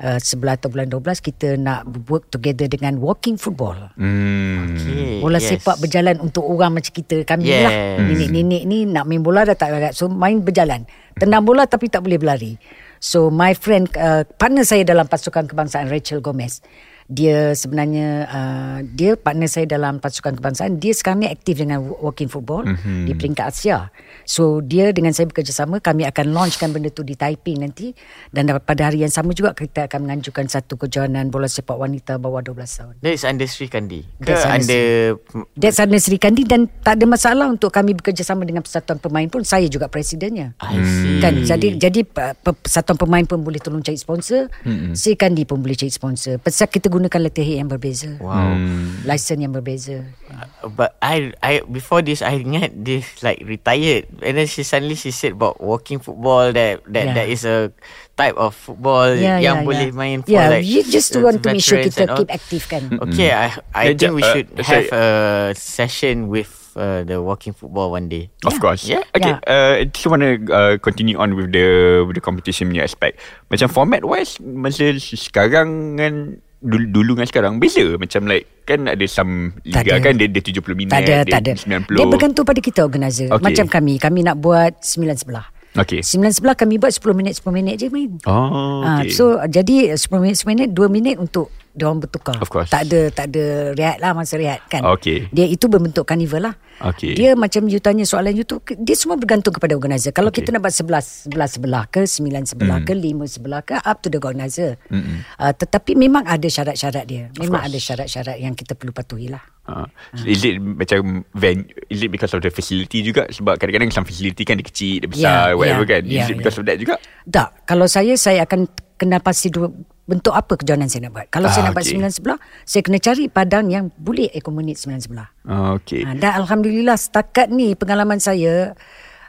[0.02, 4.76] uh, 11 atau bulan 12 Kita nak work together Dengan walking football hmm.
[4.76, 5.56] Okay, Bola yes.
[5.56, 7.64] sepak berjalan untuk orang macam kita kami yes.
[7.64, 7.74] lah.
[7.74, 7.98] Yes.
[8.06, 9.94] Nenek-nenek ni nak main bola dah tak larat.
[9.98, 10.86] So main berjalan.
[11.18, 12.54] Tendang bola tapi tak boleh berlari.
[13.00, 16.62] So my friend uh, partner saya dalam pasukan kebangsaan Rachel Gomez.
[17.06, 20.82] Dia sebenarnya uh, dia partner saya dalam pasukan kebangsaan.
[20.82, 23.06] Dia sekarang ni aktif dengan walking football mm-hmm.
[23.06, 23.94] di peringkat Asia.
[24.26, 27.94] So dia dengan saya bekerjasama kami akan launchkan benda tu di Taiping nanti
[28.34, 32.42] dan pada hari yang sama juga kita akan menganjurkan satu kejohanan bola sepak wanita bawah
[32.42, 32.94] 12 tahun.
[33.06, 36.98] That is under Sri Kandi Ke That's under under That's under Sri Kandi dan tak
[36.98, 40.58] ada masalah untuk kami bekerjasama dengan persatuan pemain pun saya juga presidennya.
[40.58, 44.98] I see Kan jadi jadi pe- persatuan pemain pun boleh tolong cari sponsor, mm-hmm.
[44.98, 46.42] Sri Kandi pun boleh cari sponsor.
[46.42, 48.16] Pasal kita gunakan letterhead yang berbeza.
[48.18, 48.56] Wow
[49.04, 50.08] License yang berbeza.
[50.32, 54.96] Uh, But I I before this I ingat this like retired and then she suddenly
[54.96, 57.16] she said about walking football that that Yeah.
[57.16, 57.70] that is a
[58.16, 59.98] type of football Yeah, yang yeah, boleh yeah.
[59.98, 62.84] main for Yeah, like you just uh, want to make sure kita keep active kan.
[62.98, 64.66] Okay, I I Eh, think we uh, should sorry.
[64.66, 65.06] have a
[65.54, 68.32] session with uh, the walking football one day.
[68.42, 68.62] Of Yeah.
[68.64, 68.84] course.
[68.88, 69.04] Yeah.
[69.12, 69.36] Okay.
[69.36, 69.46] Yeah.
[69.46, 71.68] Uh, I just want to uh, continue on with the
[72.04, 73.20] with the competition punya aspect.
[73.48, 77.96] Macam format wise, masa sekarang dengan dulu, dulu dengan sekarang beza.
[77.96, 80.04] Macam like kan ada some Tak liga ada.
[80.04, 81.54] kan dia, dia 70 minit, Tak ada, dia tak ada.
[81.86, 81.94] 90.
[81.94, 83.30] Dia bergantung pada kita organizer.
[83.30, 83.46] Okay.
[83.46, 85.46] Macam kami, kami nak buat sembilan sebelah.
[85.76, 86.00] Okay.
[86.02, 88.12] Sembilan sebelah kami buat 10 minit 10 minit je main.
[88.24, 89.12] Oh, Ah, okay.
[89.12, 92.40] so jadi 10 minit 10 minit 2 minit untuk dia orang bertukar.
[92.40, 92.72] Of course.
[92.72, 94.82] Tak ada tak ada rehat lah masa rehat kan.
[94.96, 95.28] Okay.
[95.36, 96.56] Dia itu berbentuk carnival lah.
[96.80, 97.16] Okay.
[97.16, 100.16] Dia macam you tanya soalan you tu dia semua bergantung kepada organizer.
[100.16, 100.44] Kalau Okay.
[100.44, 102.88] kita nak buat 11 11 sebelah ke 9 sebelah Hmm.
[102.88, 104.80] ke 5 sebelah ke up to the organizer.
[104.92, 107.28] Uh, tetapi memang ada syarat-syarat dia.
[107.36, 109.44] Memang ada syarat-syarat yang kita perlu patuhi lah.
[109.66, 109.90] Uh,
[110.30, 114.46] is it macam van, is it because of the facility juga sebab kadang-kadang some facility
[114.46, 116.62] kan dia kecil dia besar Yeah, whatever yeah, kan is yeah, it because yeah.
[116.62, 119.74] of that juga Tak, kalau saya saya akan kenal pasti dua
[120.06, 121.28] bentuk apa kejohanan saya nak buat.
[121.34, 121.98] Kalau Ah, saya nak buat okay.
[121.98, 125.28] sembilan sebelah, saya kena cari padang yang boleh accommodate sembilan sebelah.
[125.50, 128.78] uh, okay Ha, dan alhamdulillah setakat ni pengalaman saya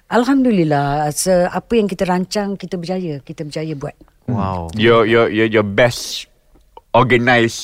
[0.06, 3.96] alhamdulillah se apa yang kita rancang kita berjaya, kita berjaya buat.
[4.26, 4.74] Wow.
[4.74, 6.26] your your your your best
[6.90, 7.62] organized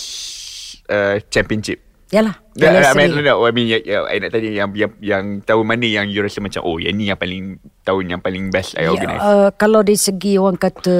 [0.86, 2.36] uh, championship Yalah.
[2.52, 4.92] Yeah, I Piala mean, no, no, I mean, yeah, yeah, I nak tanya yang, yang,
[5.00, 7.56] yang tahun mana yang you rasa macam, oh, yang ni yang paling,
[7.88, 9.16] tahun yang paling best I Ya, organize.
[9.24, 10.92] uh, kalau dari segi orang kata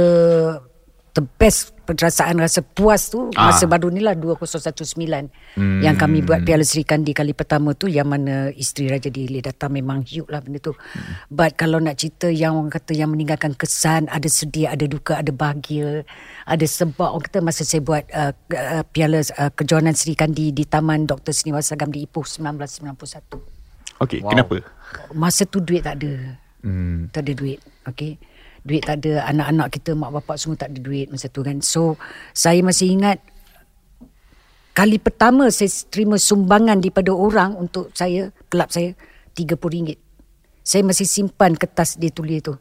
[1.13, 3.51] the best perasaan rasa puas tu Ah.
[3.51, 5.81] masa baru ni lah 2019 hmm.
[5.83, 9.75] yang kami buat Piala Seri Kandi kali pertama tu yang mana isteri Raja Dili datang
[9.75, 10.73] memang huge lah benda tu.
[10.73, 11.29] Hmm.
[11.29, 15.35] But kalau nak cerita yang orang kata yang meninggalkan kesan, ada sedih, ada duka, ada
[15.35, 16.07] bahagia,
[16.47, 20.65] ada sebab orang kata masa saya buat uh, uh, Piala uh, Kejohanan Seri Kandi di
[20.65, 21.35] Taman Dr.
[21.35, 24.03] Seniwas Agam di Ipoh 1991.
[24.03, 24.31] Okay, wow.
[24.35, 24.57] kenapa?
[25.15, 26.39] Masa tu duit tak ada.
[26.63, 27.11] Hmm.
[27.11, 27.59] Tak ada duit.
[27.87, 28.19] Okay.
[28.63, 29.27] Duit tak ada.
[29.31, 31.59] Anak-anak kita, mak bapak semua tak ada duit masa tu kan.
[31.63, 31.99] So,
[32.31, 33.19] saya masih ingat
[34.73, 38.97] kali pertama saya terima sumbangan daripada orang untuk saya, kelab saya,
[39.37, 39.99] RM30.
[40.63, 42.55] Saya masih simpan kertas dia tulis tu.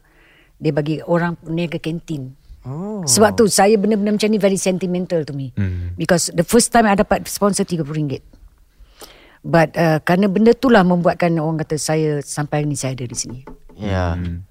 [0.58, 2.34] Dia bagi orang peniaga kantin.
[2.62, 3.02] Oh.
[3.02, 5.50] Sebab tu saya benda-benda macam ni very sentimental to me.
[5.58, 5.98] Mm.
[5.98, 8.22] Because the first time I dapat sponsor RM30.
[9.42, 13.16] But uh, kerana benda tu lah membuatkan orang kata saya sampai ni saya ada di
[13.18, 13.42] sini.
[13.74, 14.14] Yeah.
[14.14, 14.46] Hmm.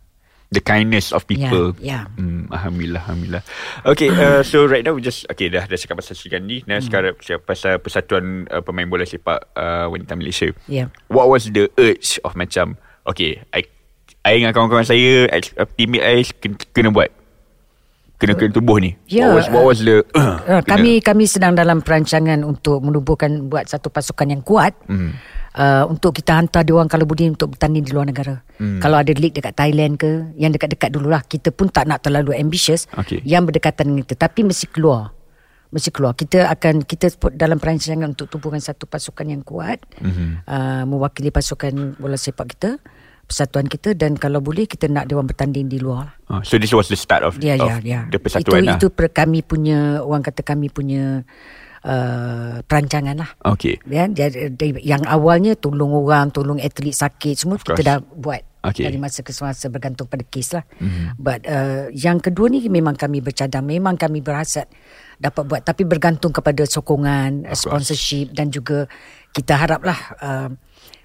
[0.51, 1.71] The kindness of people.
[1.79, 2.19] Yeah, yeah.
[2.19, 3.43] Hmm, Alhamdulillah, Alhamdulillah.
[3.87, 6.67] Okay, uh, so right now we just, okay dah, dah cakap pasal Sri Kandi.
[6.67, 6.83] Now Hmm.
[6.83, 10.51] sekarang cakap pasal Persatuan uh, Pemain Bola Sepak uh, Wanita Malaysia.
[10.67, 10.91] Yeah.
[11.07, 12.75] What was the urge of macam,
[13.07, 13.63] okay, I,
[14.21, 17.09] I dengan kawan-kawan saya, uh, teammate I kena, kena buat.
[18.19, 18.99] Kena kena tubuh ni.
[19.07, 20.03] Yeah, what was, what was the...
[20.19, 25.15] Uh, kena- kami kami sedang dalam perancangan untuk menubuhkan buat satu pasukan yang kuat Hmm.
[25.55, 28.43] Uh, untuk kita hantar dia orang kalau boleh untuk bertanding di luar negara.
[28.59, 28.79] Hmm.
[28.79, 31.21] Kalau ada league dekat Thailand ke, yang dekat-dekat dululah.
[31.23, 33.19] Kita pun tak nak terlalu ambitious Okay.
[33.23, 35.11] yang berdekatan dengan kita tapi mesti keluar.
[35.71, 36.13] Mesti keluar.
[36.19, 40.43] Kita akan kita dalam perancangan untuk tubuhkan satu pasukan yang kuat Mhm.
[40.43, 42.69] uh, mewakili pasukan bola sepak kita,
[43.23, 46.19] persatuan kita dan kalau boleh kita nak dia orang bertanding di luar.
[46.27, 47.99] Oh, so this was the start of, Ya, of ya, ya.
[48.11, 48.75] the persatuan itu, lah.
[48.75, 51.23] Itu per, kami punya, orang kata kami punya
[51.85, 53.29] uh, perancangan lah.
[53.55, 53.77] Okay.
[53.89, 57.87] Ya, jadi, yang awalnya tolong orang, tolong atlet sakit, semua Of kita course.
[57.87, 58.43] dah buat.
[58.61, 58.85] Okay.
[58.85, 60.65] Dari masa ke masa bergantung pada kes lah.
[60.77, 60.85] Mhm.
[60.85, 61.07] Mm-hmm.
[61.17, 64.69] But uh, yang kedua ni memang kami bercadang, memang kami berhasrat
[65.17, 65.61] dapat buat.
[65.65, 67.65] Tapi bergantung kepada sokongan, Of course.
[67.65, 68.85] sponsorship dan juga
[69.33, 70.49] kita haraplah uh,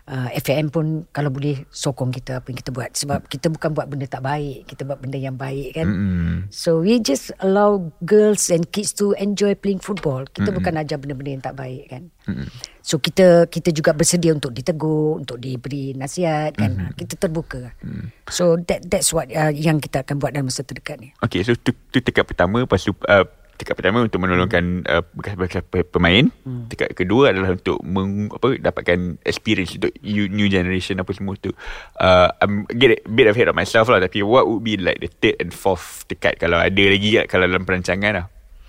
[0.06, 2.90] uh, FAM pun kalau boleh sokong kita apa yang kita buat.
[2.94, 5.86] Sebab kita bukan buat benda tak baik, kita buat benda yang baik kan.
[5.86, 6.34] Mm-mm.
[6.50, 10.24] So we just allow girls and kids to enjoy playing football.
[10.30, 10.56] Kita mm-hmm.
[10.62, 12.02] bukan ajar benda-benda yang tak baik kan.
[12.26, 12.48] Mm-hmm.
[12.86, 16.70] So kita kita juga bersedia untuk ditegur, untuk diberi nasihat kan.
[16.70, 16.94] Mm-hmm.
[16.94, 17.74] Kita terbuka.
[17.82, 18.06] Mm-hmm.
[18.30, 21.10] So that that's what uh, yang kita akan buat dalam masa terdekat ni.
[21.18, 25.64] Okay, so tu, tu tekad pertama Lepas tu uh, Tekad pertama untuk menolongkan uh, bekas-bekas
[25.64, 26.28] pe- pemain.
[26.44, 26.68] Hmm.
[26.68, 31.52] Tekad kedua adalah untuk meng, apa, Dapatkan experience Untuk you, new generation Apa semua tu.
[31.96, 35.08] Uh, I'm get a bit ahead of myself lah Tapi what would be like The
[35.08, 36.36] third and fourth tekad?
[36.36, 38.26] Kalau ada lagi kat, Kalau dalam perancangan lah.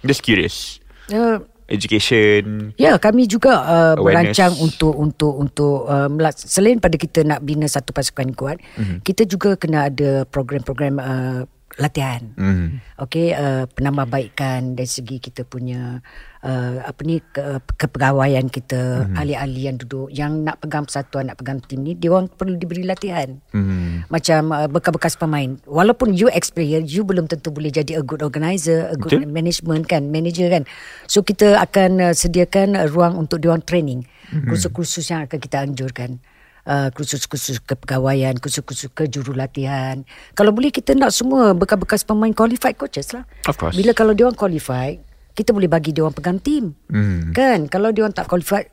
[0.08, 0.80] Just curious.
[1.12, 2.72] Uh, Education.
[2.80, 4.40] Ya, kami juga uh, Awareness.
[4.40, 9.04] merancang untuk untuk untuk uh, selain pada kita nak bina satu pasukan kuat, mm-hmm.
[9.04, 11.44] kita juga kena ada program-program uh,
[11.76, 12.24] latihan.
[12.40, 12.80] Hmm.
[12.96, 16.00] Okey, uh, penambahbaikan dari segi kita punya
[16.42, 19.20] uh, apa ni ke, kepegawaian kita, mm-hmm.
[19.20, 22.88] ahli-ahli yang duduk yang nak pegang persatuan, nak pegang tim ni, dia orang perlu diberi
[22.88, 23.38] latihan.
[23.52, 24.08] Hmm.
[24.08, 25.60] Macam uh, bekas-bekas pemain.
[25.68, 29.30] Walaupun you experience, you belum tentu boleh jadi a good organizer, a good Betul.
[29.30, 30.64] management kan, manager kan.
[31.06, 34.08] So kita akan uh, sediakan uh, ruang untuk dia orang training.
[34.32, 34.50] Mm-hmm.
[34.50, 36.24] Kursus-kursus yang akan kita anjurkan.
[36.68, 40.04] Uh, kursus-kursus kepegawaian, kursus-kursus kejurulatihan.
[40.36, 43.24] Kalau boleh kita nak semua bekas-bekas pemain qualified coaches lah.
[43.48, 43.72] Of course.
[43.72, 45.00] Bila kalau dia orang qualified,
[45.32, 46.76] kita boleh bagi dia orang pegang tim.
[46.92, 47.32] Hmm.
[47.32, 47.72] Kan?
[47.72, 48.68] Kalau dia orang tak qualified,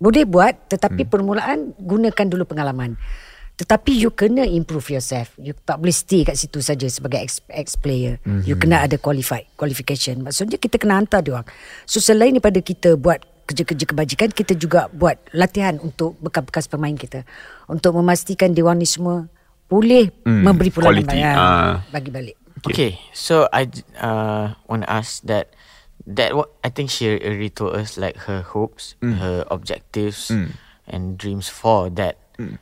[0.00, 1.12] boleh buat tetapi hmm.
[1.12, 2.96] permulaan gunakan dulu pengalaman.
[3.58, 5.34] Tetapi you kena improve yourself.
[5.34, 8.22] You tak boleh stay kat situ saja sebagai ex, ex player.
[8.22, 8.46] Mm-hmm.
[8.46, 10.22] You kena ada qualified, qualification.
[10.22, 11.48] Maksudnya kita kena hantar dia orang.
[11.82, 17.24] So selain daripada kita buat kerja-kerja kebajikan, kita juga buat latihan untuk bekas-bekas pemain kita.
[17.64, 19.24] Untuk memastikan orang ni semua
[19.72, 21.74] boleh Hmm, memberi pulangan quality, bayar ah.
[21.88, 22.36] bagi balik.
[22.68, 25.54] Okay, so I uh, want to ask that
[26.04, 30.56] that what I think she already told us like her hopes, her objectives, Mm.
[30.88, 32.18] and dreams for that.
[32.40, 32.58] Mm.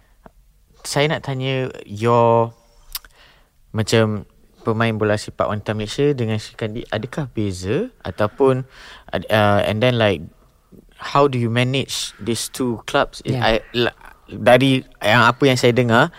[0.86, 2.54] Saya nak tanya your
[3.72, 4.26] macam
[4.66, 8.66] pemain bola sepak wanita Malaysia dengan Sri Kandi adakah beza ataupun
[9.14, 10.26] uh, and then like
[10.98, 13.20] how do you manage these two clubs?
[13.24, 13.42] Yeah.
[13.44, 13.52] I,
[14.26, 16.10] dari yang apa yang saya dengar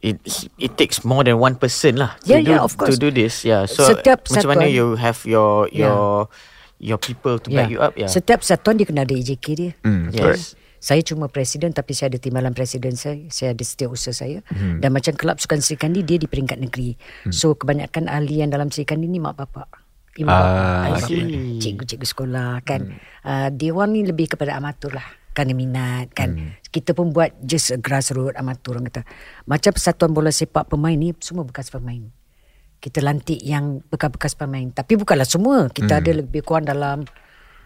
[0.00, 0.16] it
[0.56, 2.96] it takes more than one person lah to Yeah, do yeah, of course.
[2.96, 3.44] to do this.
[3.44, 3.68] Yeah.
[3.68, 6.30] So Setiap macam mana you have your your
[6.80, 7.92] your people to back you up?
[7.96, 8.08] Yeah.
[8.08, 9.72] Setiap persatuan dia kena ada EJK dia.
[9.84, 10.20] Hmm, Yes.
[10.20, 10.46] correct.
[10.80, 13.20] Saya cuma presiden tapi saya ada timbalan presiden saya.
[13.28, 14.40] Saya ada setiausaha saya.
[14.48, 14.56] Hmm.
[14.56, 14.78] Hmm.
[14.80, 16.96] Dan macam kelab Sukan Sri Kandi dia di peringkat negeri.
[17.28, 17.36] Hmm.
[17.36, 19.68] So kebanyakan ahli yang dalam Sri Kandi ni mak bapak.
[20.18, 21.62] Ibu Ah, ayah okay.
[21.62, 22.90] cikgu-cikgu sekolah kan.
[22.90, 22.98] Hmm.
[23.22, 25.06] Uh, dia orang ni lebih kepada amatur lah.
[25.30, 26.34] Kerana minat kan.
[26.34, 26.50] Hmm.
[26.66, 29.06] Kita pun buat just a grassroots amatur orang kata.
[29.46, 32.10] Macam persatuan bola sepak pemain ni semua bekas pemain.
[32.80, 34.64] kita lantik yang bekas-bekas pemain.
[34.72, 35.68] Tapi bukanlah semua.
[35.68, 37.04] Kita ada lebih kurang dalam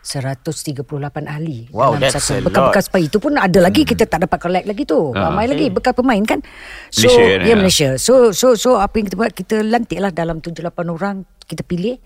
[0.05, 0.85] 138
[1.25, 4.67] ahli Wow, dalam that's satu bekas-bekas pemain itu pun ada lagi kita tak dapat collect
[4.69, 5.15] lagi tu.
[5.17, 6.45] Ramai lagi bekas pemain kan.
[6.93, 7.55] So Malaysia, ya ya.
[7.57, 7.89] Malaysia.
[7.97, 11.63] So so so apa yang kita buat kita lantik lah dalam 7 8 orang kita
[11.63, 12.01] pilih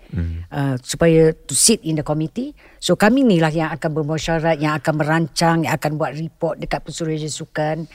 [0.51, 2.53] uh, supaya to sit in the committee.
[2.83, 6.83] So kami ni lah yang akan bermusyarat, yang akan merancang, yang akan buat report dekat
[6.85, 7.87] Pesuruhjaya Sukan.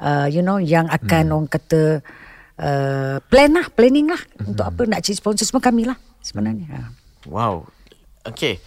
[0.00, 2.00] Uh, you know yang akan orang kata
[2.56, 6.68] uh, plan lah, planning lah untuk apa nak cari sponsor semua kami lah sebenarnya.
[6.68, 6.78] Ha.
[7.28, 7.68] Wow.
[8.24, 8.60] Okay.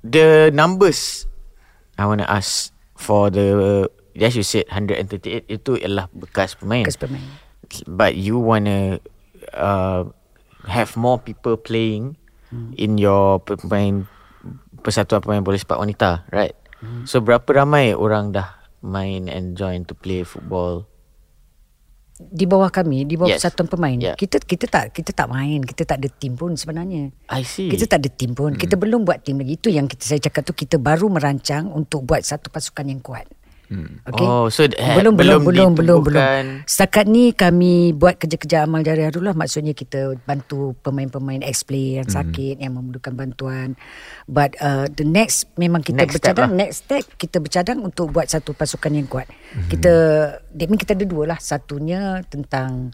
[0.00, 1.30] The numbers
[2.00, 3.84] I want to ask for the
[4.16, 6.84] as you said 138 itu ialah bekas pemain.
[6.84, 7.24] Bekas pemain.
[7.86, 8.98] But you want to
[9.54, 10.10] uh,
[10.66, 12.18] have more people playing
[12.50, 12.74] Hmm.
[12.74, 14.10] in your pemain
[14.82, 16.58] persatuan pemain bola sepak wanita, right?
[16.82, 17.06] Hmm.
[17.06, 20.90] So berapa ramai orang dah main and join to play football?
[22.20, 23.40] Di bawah kami, di bawah Yes.
[23.40, 24.12] persatuan pemain, Yeah.
[24.12, 27.14] kita kita tak kita tak main, kita tak ada tim pun sebenarnya.
[27.32, 27.70] I see.
[27.72, 28.52] Kita tak ada tim pun.
[28.58, 29.56] Kita belum buat tim lagi.
[29.56, 33.24] Itu yang kita, saya cakap tu kita baru merancang untuk buat satu pasukan yang kuat.
[33.70, 34.26] Okay?
[34.26, 36.00] Oh, so eh, belum belum belum belum belum.
[36.02, 36.44] ditubuhkan.
[36.66, 39.36] Setakat ni kami buat kerja-kerja amal jariah dulu lah.
[39.38, 43.78] Maksudnya kita bantu pemain-pemain ex-player yang sakit yang memerlukan bantuan.
[44.26, 46.60] But uh, the next memang kita Next step bercadang lah.
[46.66, 49.30] next step kita bercadang untuk buat satu pasukan yang kuat.
[49.70, 49.92] Kita
[50.42, 51.38] that mean kita ada dua lah.
[51.38, 52.90] Satunya tentang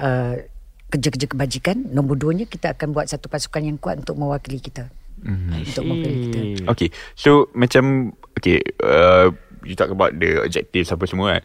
[0.00, 0.40] uh,
[0.88, 1.84] kerja-kerja kebajikan.
[1.92, 4.88] Nombor duanya kita akan buat satu pasukan yang kuat untuk mewakili kita.
[5.24, 6.40] I Untuk mewakili kita.
[6.68, 9.32] Okay So macam Okay uh,
[9.64, 11.44] You talk about the objectives Apa semua kan.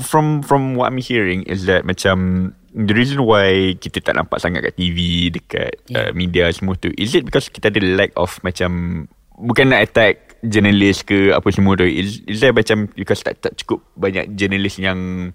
[0.00, 4.70] From from what I'm hearing Is that macam The reason why Kita tak nampak sangat
[4.70, 6.08] kat TV Dekat yeah.
[6.08, 9.04] uh, media semua tu Is it because Kita ada lack of Macam
[9.34, 13.58] Bukan nak attack Journalist ke Apa semua tu Is, is there macam Because tak, tak
[13.58, 15.30] cukup Banyak journalist yang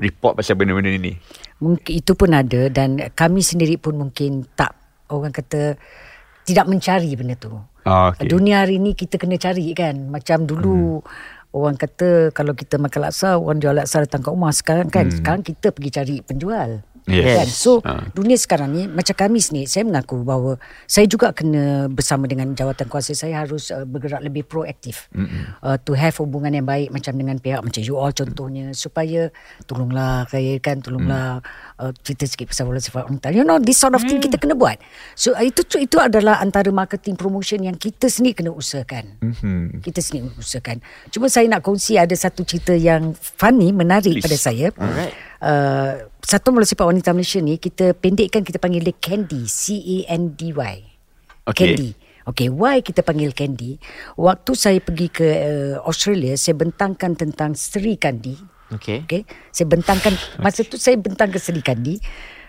[0.00, 1.14] Report pasal benda-benda ni?
[1.60, 4.72] Mungkin itu pun ada dan kami sendiri pun mungkin tak
[5.12, 5.76] orang kata
[6.42, 7.54] tidak mencari benda tu.
[7.82, 8.30] Ah, okay.
[8.30, 10.10] Dunia hari ni kita kena cari kan.
[10.10, 11.54] Macam dulu hmm.
[11.54, 15.16] orang kata kalau kita makan laksa orang jual laksa datang kat rumah sekarang kan hmm.
[15.18, 16.82] sekarang kita pergi cari penjual.
[17.10, 17.36] Yes.
[17.36, 17.48] Kan?
[17.50, 18.06] So Ah.
[18.14, 20.54] dunia sekarang ni macam kami sendiri saya mengaku bahawa
[20.86, 25.10] saya juga kena bersama dengan jawatan kuasa saya harus uh, bergerak lebih proaktif.
[25.62, 29.34] Uh, to have hubungan yang baik macam dengan pihak macam you all contohnya supaya
[29.66, 31.42] tolonglah kaya kan tolonglah
[31.82, 33.10] uh, cerita sikit pasal bola sepak.
[33.34, 34.78] You know this sort of thing kita kena buat.
[35.18, 39.18] So uh, itu itu adalah antara marketing promotion yang kita sendiri kena usahakan.
[39.18, 39.82] mm-hmm.
[39.82, 40.78] Kita sendiri usahakan.
[41.10, 44.24] Cuma saya nak kongsi ada satu cerita yang funny, menarik Please.
[44.26, 44.66] pada saya.
[44.78, 45.14] Alright.
[45.42, 50.14] Uh, satu bola sepak wanita Malaysia ni kita pendekkan kita panggil dia Candy, C A
[50.14, 50.76] N D Y.
[51.50, 51.74] Okay.
[51.74, 51.90] Candy.
[52.22, 53.82] Okay, why kita panggil Candy?
[54.14, 58.38] Waktu saya pergi ke uh, Australia, saya bentangkan tentang Sri Kandi.
[58.78, 59.02] Okay.
[59.02, 60.14] Okay, saya bentangkan
[60.44, 61.98] masa tu saya bentangkan Sri Kandi.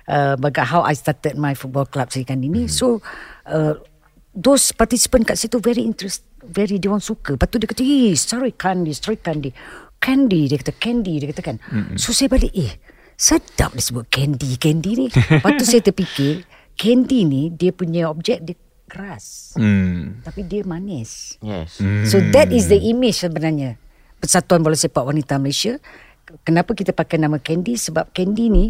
[0.04, 2.70] Uh, baga how I started my football club Sri Kandi ni.
[2.70, 3.02] So
[3.50, 3.82] uh,
[4.30, 7.34] those participant kat situ very interest, very dia orang suka.
[7.34, 9.50] Lepas tu dia kata, eh, Sri Kandi, Sri Kandi.
[9.98, 11.58] Candy, dia kata Candy, dia kata kan.
[11.96, 12.76] So saya balik, eh,
[13.24, 15.08] sedap dia sebut Candy, Candy ni.
[15.08, 16.44] Lepas tu saya terfikir,
[16.76, 18.60] Candy ni dia punya objek dia
[18.92, 19.56] keras.
[19.56, 20.28] mm.
[20.28, 21.40] Tapi dia manis.
[21.40, 21.80] Yes.
[22.12, 23.80] So that is the image sebenarnya
[24.20, 25.80] Persatuan Bola Sepak Wanita Malaysia.
[26.44, 27.80] Kenapa kita pakai nama Candy?
[27.80, 28.66] Sebab Candy ni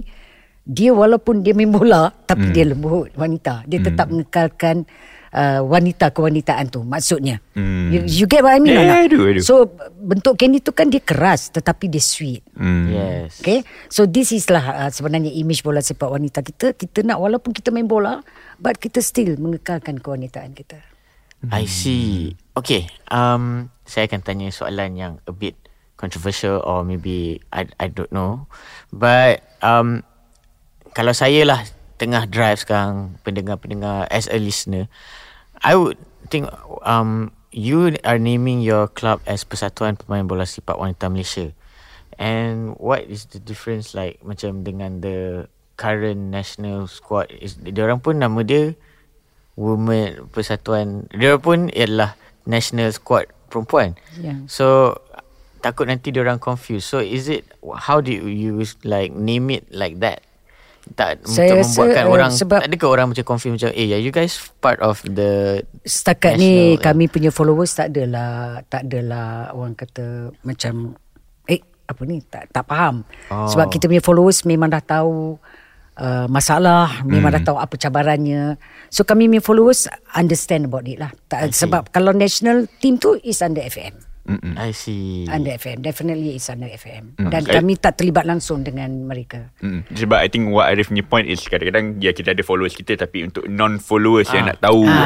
[0.64, 2.54] dia walaupun dia main bola tapi Hmm.
[2.56, 3.68] dia lembut wanita.
[3.68, 4.88] Dia tetap mengekalkan
[5.34, 7.42] uh, wanita kewanitaan tu maksudnya.
[7.58, 7.90] Hmm.
[7.90, 9.02] You, you get what I mean Yeah, not?
[9.04, 9.42] I do, I do.
[9.42, 12.46] So bentuk Candy tu kan dia keras tetapi dia sweet.
[12.54, 12.86] Mm.
[12.94, 13.42] Yes.
[13.42, 17.50] Okay So this is lah uh, Sebenarnya image bola sepak wanita kita Kita nak walaupun
[17.50, 18.22] kita main bola
[18.62, 20.94] But kita still Mengekalkan kewanitaan kita
[21.52, 22.40] I see.
[22.56, 22.88] Okay.
[23.12, 25.60] Um, saya akan tanya soalan yang a bit
[26.00, 28.48] controversial or maybe I I don't know.
[28.96, 30.08] But um,
[30.96, 31.68] kalau saya lah
[31.98, 34.90] tengah drive sekarang pendengar-pendengar as a listener,
[35.62, 36.50] I would think
[36.84, 41.54] um you are naming your club as Persatuan Pemain Bola Sepak Wanita Malaysia.
[42.18, 48.02] And what is the difference like macam dengan the current national squad is dia orang
[48.02, 48.78] pun nama dia
[49.58, 53.98] women persatuan dia pun ialah national squad perempuan.
[54.18, 54.46] Yeah.
[54.50, 54.98] So
[55.62, 56.90] takut nanti dia orang confused.
[56.90, 57.46] So is it
[57.90, 60.26] how do you use like name it like that?
[60.84, 63.88] Tak Saya untuk rasa, membuatkan uh, orang sebab- tak adakah orang macam confused macam eh
[63.96, 66.84] are you guys part of the Setakat ni National, eh.
[66.84, 70.92] kami punya followers tak adalah tak adalah orang kata macam
[71.48, 73.08] eh apa ni tak tak faham.
[73.32, 73.48] Oh.
[73.48, 75.40] Sebab kita punya followers memang dah tahu
[76.00, 78.60] uh, masalah, memang dah tahu apa cabarannya.
[78.92, 81.16] So kami punya followers understand about it lah.
[81.32, 84.13] Tak, sebab kalau national team tu is under FM.
[84.24, 84.56] Mm-mm.
[84.56, 85.28] I see.
[85.28, 87.28] Under FM Definitely it's under FM Mm.
[87.28, 87.54] Dan Eh.
[87.54, 89.84] kami tak terlibat langsung Dengan mereka Mm.
[89.90, 93.24] Sebab I think what Arif punya point is kadang-kadang ya kita ada followers kita tapi
[93.24, 95.04] untuk non-followers yang nak tahu Ah, ah,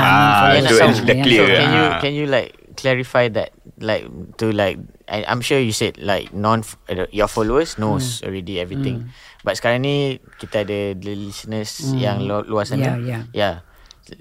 [0.54, 1.42] non-followers so yang it's dah yang clear.
[1.42, 1.98] So can you Ah.
[1.98, 3.50] can you like clarify that
[3.80, 4.06] like
[4.36, 8.30] to like I, I'm sure you said like non uh, your followers knows Hmm.
[8.30, 9.10] already everything.
[9.42, 9.96] But sekarang ni
[10.36, 13.00] kita ada the listeners yang lu, luar sana.
[13.00, 13.56] Yeah, yeah.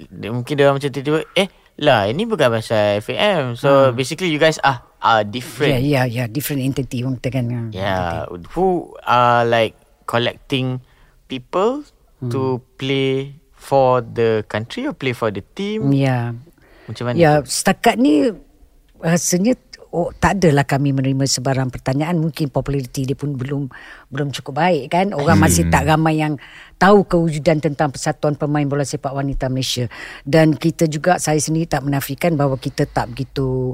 [0.09, 3.53] Dia- Mungkin dia orang macam tiba-tiba eh lah ini bukan pasal FAM.
[3.55, 5.81] So basically you guys are are Ya different.
[5.85, 8.25] ya ya Different entity Orang kata kan Yeah.
[8.57, 10.81] Who are like collecting
[11.27, 11.85] people
[12.17, 12.33] Hmm.
[12.33, 12.43] to
[12.81, 15.93] play for the country or play for the team?
[15.93, 16.33] Ya
[16.89, 17.17] Macam mana?
[17.21, 17.53] Ya tu?
[17.53, 18.33] setakat ni
[18.97, 19.53] Rasanya
[19.97, 23.73] oh, Tak adalah kami menerima sebarang pertanyaan Mungkin populariti dia pun belum
[24.13, 26.37] Belum cukup baik kan Orang masih tak ramai yang
[26.77, 29.89] Tahu kewujudan tentang Persatuan Pemain Bola Sepak Wanita Malaysia
[30.23, 33.73] Dan kita juga Saya sendiri tak menafikan Bahawa kita tak begitu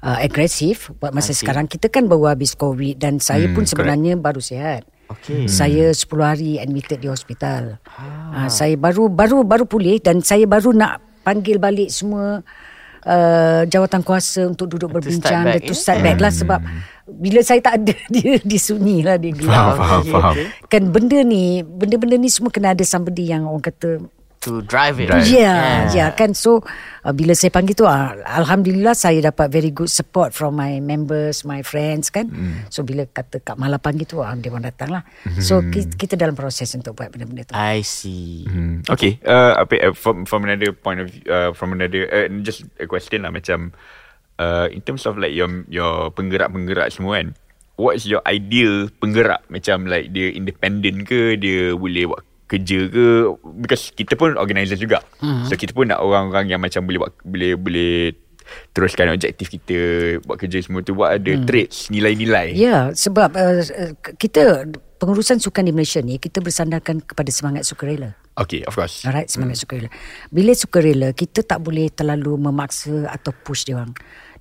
[0.00, 1.42] uh, Agresif Buat masa see.
[1.42, 5.44] sekarang Kita kan baru habis COVID Dan saya Hmm, pun sebenarnya Baru sihat Okay.
[5.46, 7.76] Saya 10 hari admitted di hospital.
[7.84, 8.48] Ah.
[8.48, 12.40] saya baru baru baru pulih dan saya baru nak panggil balik semua
[13.04, 15.20] uh, jawatan kuasa untuk duduk To berbincang.
[15.20, 16.60] start back, dan to start back lah sebab
[17.04, 19.32] bila saya tak ada dia disunyi lah dia.
[19.36, 20.34] Faham, faham, faham.
[20.68, 24.00] Kan benda ni benda-benda ni semua kena ada somebody yang orang kata
[24.44, 25.08] to drive it.
[25.08, 25.24] Drive.
[25.26, 25.72] Ya, yeah.
[25.90, 26.60] yeah, kan so
[27.02, 31.42] uh, bila saya panggil tu uh, alhamdulillah saya dapat very good support from my members,
[31.48, 32.28] my friends kan.
[32.28, 32.68] Mm.
[32.68, 35.02] So bila kata Kak Mala panggil tu uh, dia orang datang lah.
[35.40, 37.52] So kita, kita dalam proses untuk buat benda-benda tu.
[37.56, 38.44] I see.
[38.44, 38.84] Hmm.
[38.84, 42.68] Okay, uh, apa, uh, from, from another point of view, uh, from another, uh, just
[42.76, 43.72] a question lah macam,
[44.36, 47.32] uh, in terms of like your your penggerak-penggerak semua kan,
[47.80, 49.40] what is your ideal penggerak?
[49.48, 53.06] Macam like dia independent ke, dia boleh buat kerja ke?
[53.58, 55.00] Because kita pun organizer juga.
[55.20, 55.46] Mm-hmm.
[55.48, 57.94] So kita pun nak orang-orang yang macam boleh buat, boleh boleh
[58.76, 59.78] teruskan objektif kita
[60.28, 60.92] buat kerja semua tu.
[60.92, 61.48] What ada mm.
[61.48, 62.52] traits, nilai-nilai?
[62.52, 64.68] Ya, sebab uh, uh, kita
[65.00, 68.12] pengurusan sukan di Malaysia ni kita bersandarkan kepada semangat sukarela.
[68.34, 69.06] Okay, of course.
[69.06, 69.88] Alright, semangat sukarela.
[70.28, 73.94] Bila sukarela, kita tak boleh terlalu memaksa atau push dia orang.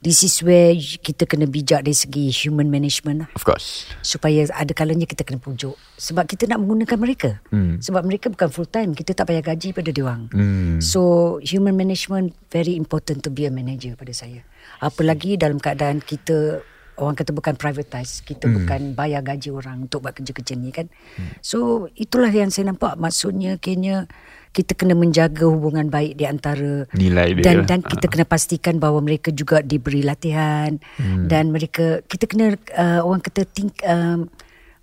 [0.03, 3.29] This is where kita kena bijak dari segi human management lah.
[3.33, 3.87] Of course.
[4.03, 7.79] supaya ada kalanya kita kena pujuk sebab kita nak menggunakan mereka Hmm.
[7.79, 10.83] sebab mereka bukan full time kita tak payah gaji pada dia orang Hmm.
[10.83, 10.99] so
[11.39, 14.43] human management very important to be a manager pada saya
[14.77, 16.59] apalagi dalam keadaan kita
[16.93, 18.59] orang kata bukan privatize kita Hmm.
[18.59, 20.91] bukan bayar gaji orang untuk buat kerja-kerja ni kan
[21.39, 24.11] so itulah yang saya nampak maksudnya kayaknya
[24.53, 27.67] kita kena menjaga hubungan baik di antara Nilai dia dan lah.
[27.67, 31.25] dan kita kena pastikan bahawa mereka juga diberi latihan hmm.
[31.25, 34.29] dan mereka kita kena uh, orang kata think um,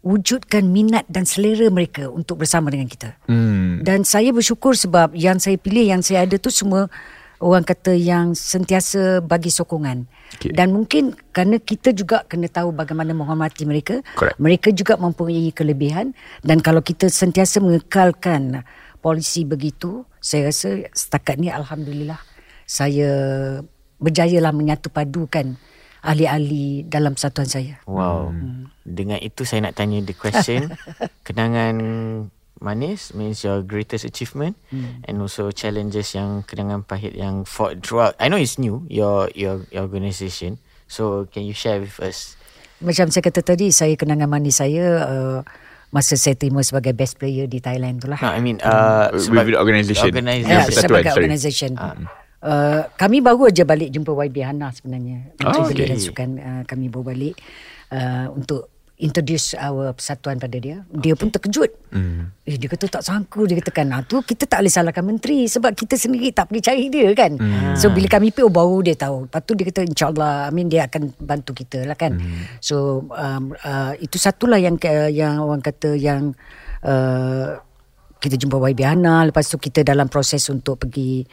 [0.02, 3.14] wujudkan minat dan selera mereka untuk bersama dengan kita.
[3.28, 3.84] Hmm.
[3.84, 6.88] Dan saya bersyukur sebab yang saya pilih yang saya ada tu semua
[7.40, 10.04] orang kata yang sentiasa bagi sokongan.
[10.36, 10.52] Okey.
[10.52, 14.04] Dan mungkin kerana kita juga kena tahu bagaimana menghormati mereka.
[14.16, 14.36] Correct.
[14.40, 18.64] Mereka juga mempunyai kelebihan dan kalau kita sentiasa mengekalkan
[19.00, 22.20] polisi begitu, saya rasa setakat ni alhamdulillah
[22.70, 23.10] saya
[23.98, 25.58] berjayalah menyatu padukan
[26.00, 27.82] ahli-ahli dalam persatuan saya.
[27.84, 28.32] Wow.
[28.86, 30.72] Dengan itu saya nak tanya the question.
[31.26, 31.76] kenangan
[32.60, 34.54] manis means your greatest achievement
[35.08, 38.14] and also challenges yang kenangan pahit yang fought throughout.
[38.22, 40.62] I know it's new your your, your organisation.
[40.86, 42.38] So can you share with us?
[42.80, 45.38] Macam saya kata tadi, saya kenangan manis saya uh,
[45.90, 48.18] masa saya terima sebagai best player di Thailand tu lah.
[48.18, 50.06] No, I mean uh, With sebab- the organisation.
[50.08, 50.46] Organisation.
[50.48, 51.70] Ya, Persatuan, sebagai organisation.
[52.40, 55.36] Uh, kami baru aja balik jumpa YB Hana sebenarnya.
[55.36, 55.90] Menteri Oh, Belia okay.
[55.92, 57.34] dan Sukan uh, kami baru balik
[57.92, 60.84] uh, untuk introduce our persatuan pada dia.
[60.92, 61.72] Dia pun terkejut.
[61.90, 62.30] Hmm.
[62.44, 63.40] Eh, dia kata tak sangka.
[63.48, 66.84] Dia katakan, nah, tu kita tak boleh salahkan menteri sebab kita sendiri tak pergi cari
[66.92, 67.32] dia kan.
[67.34, 67.74] Hmm.
[67.74, 69.26] So, bila kami pergi, oh, baru dia tahu.
[69.26, 72.20] Lepas tu dia kata, insyaAllah, I mean, dia akan bantu kita lah kan.
[72.20, 72.44] Hmm.
[72.60, 76.36] So, um, uh, itu satulah yang uh, yang orang kata yang
[76.84, 77.58] uh,
[78.20, 79.24] kita jumpa YB Hana.
[79.24, 81.24] Lepas tu kita dalam proses untuk pergi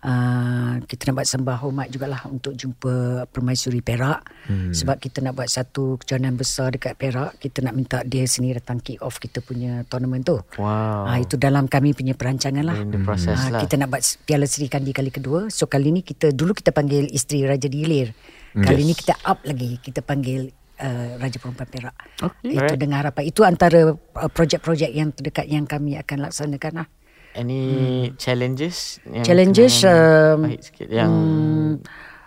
[0.00, 4.72] Uh, kita nak buat sembah hormat jugalah untuk jumpa Permaisuri Perak hmm.
[4.72, 8.80] sebab kita nak buat satu kejohanan besar dekat Perak kita nak minta dia sini datang
[8.80, 11.04] kick off kita punya tournament tu Wow.
[11.04, 12.80] Ah, itu dalam kami punya perancangan lah.
[12.80, 13.60] In the process Ah, lah.
[13.60, 15.52] Kita nak buat Piala Seri Kandi kali kedua.
[15.52, 18.16] So kali ni kita dulu kita panggil isteri Raja Dilir.
[18.56, 18.88] Kali Yes.
[18.88, 19.78] ni kita up lagi.
[19.78, 20.48] Kita panggil
[20.80, 21.94] uh, Raja Perempuan Perak.
[22.18, 22.56] Okay.
[22.56, 23.22] Itu dengan harapan.
[23.28, 26.88] Itu antara uh, projek-projek yang terdekat yang kami akan laksanakan lah.
[27.30, 27.62] Any
[28.18, 28.98] challenges?
[29.06, 31.72] Yang Challenges um, pahit sikit yang hmm,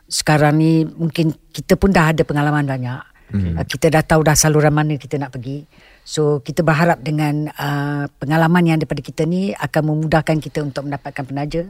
[0.07, 3.01] sekarang ni mungkin kita pun dah ada pengalaman banyak.
[3.33, 3.59] Hmm.
[3.59, 5.67] Uh, kita dah tahu dah saluran mana kita nak pergi.
[6.07, 11.23] So kita berharap dengan uh, pengalaman yang daripada kita ni akan memudahkan kita untuk mendapatkan
[11.27, 11.67] penaja.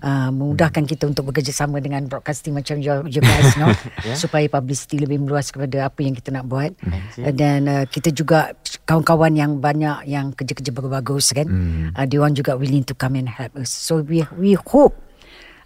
[0.00, 3.54] Uh, memudahkan kita untuk bekerjasama dengan broadcasting macam you, you guys
[4.06, 4.14] Yeah.
[4.14, 6.72] supaya publicity lebih meluas kepada apa yang kita nak buat.
[7.18, 8.54] Uh, dan uh, kita juga
[8.86, 11.46] kawan-kawan yang banyak yang kerja-kerja bagus kan?
[11.92, 13.68] Uh, dia orang juga willing to come and help us.
[13.68, 14.94] So we we hope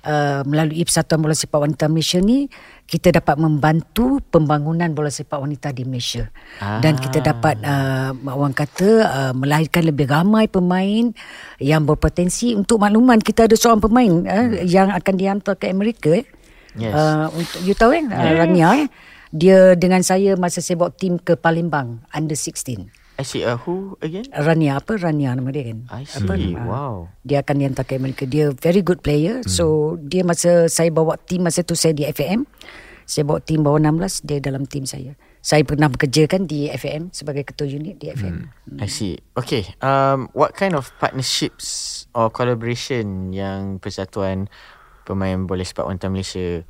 [0.02, 2.50] Uh, melalui Persatuan Bola Sepak Wanita Malaysia ni
[2.90, 6.28] kita dapat membantu pembangunan bola sepak wanita di Malaysia
[6.58, 6.82] Ah.
[6.82, 11.14] dan kita dapat uh, orang kata uh, melahirkan lebih ramai pemain
[11.62, 16.26] yang berpotensi untuk makluman kita ada seorang pemain uh, yang akan dihantar ke Amerika eh.
[16.74, 16.92] Yes.
[16.92, 18.88] Uh, untuk you tahu kan uh, Rania eh
[19.32, 23.44] dia dengan saya masa saya bawa tim ke Palembang under 16 I see.
[23.44, 24.24] Uh, who again?
[24.32, 26.56] Rania apa Rania nama dia kan I Apa, see.
[26.56, 26.94] ah, Wow.
[27.22, 29.50] dia akan dihantar ke Amerika dia very good player hmm.
[29.52, 32.48] so dia masa saya bawa tim masa tu saya di FAM
[33.04, 37.10] saya bawa tim bawah 16 dia dalam tim saya saya pernah bekerja kan di FAM
[37.10, 38.78] sebagai ketua unit di FM hmm.
[38.80, 39.18] I see.
[39.34, 39.68] Okay.
[39.82, 44.46] Um, what kind of partnerships or collaboration yang Persatuan
[45.02, 46.62] Pemain Bola Sepak Wanita Malaysia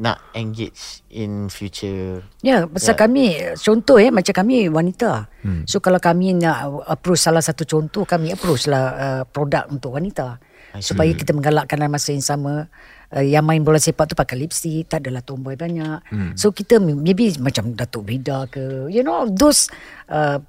[0.00, 2.24] nak engage in future?
[2.40, 3.00] Ya, pasal Ya.
[3.06, 3.24] kami
[3.54, 5.30] contoh eh macam kami wanita.
[5.44, 5.62] Hmm.
[5.68, 10.40] So kalau kami nak approach salah satu contoh kami approach lah uh, produk untuk wanita.
[10.74, 12.66] Supaya kita menggalakkan dalam masa yang sama
[13.14, 16.02] uh, yang main bola sepak tu pakai lipstick, tak adalah tomboy banyak.
[16.10, 16.34] Hmm.
[16.34, 19.70] So kita maybe macam Datuk Brida ke you know those
[20.10, 20.42] uh,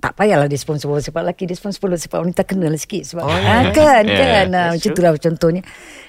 [0.00, 3.30] tak payahlah dia sponsor sepak lelaki Dia sponsor sepak wanita Kena lah sikit Sebab oh,
[3.30, 3.68] yeah.
[3.70, 5.62] Kan Yeah, kan that's Ah, Macam itulah contohnya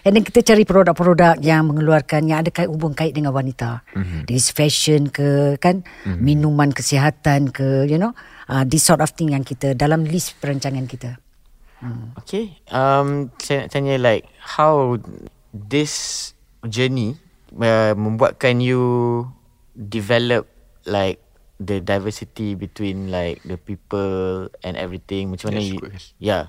[0.08, 4.22] And then kita cari produk-produk Yang mengeluarkan Yang ada kait hubung kait dengan wanita mm-hmm.
[4.32, 6.24] Dari fashion ke Kan mm-hmm.
[6.24, 8.16] Minuman kesihatan ke You know
[8.48, 11.20] uh, This sort of thing yang kita Dalam list perancangan kita
[12.22, 12.62] Okay.
[12.70, 15.02] Um, saya nak tanya like how
[15.50, 16.30] this
[16.70, 17.18] journey
[17.58, 19.26] uh, membuatkan you
[19.74, 20.46] develop
[20.86, 21.18] like
[21.62, 24.10] the diversity between like the people
[24.62, 25.30] and everything.
[25.30, 25.80] Macam mana Yes, you?
[26.18, 26.44] Yeah.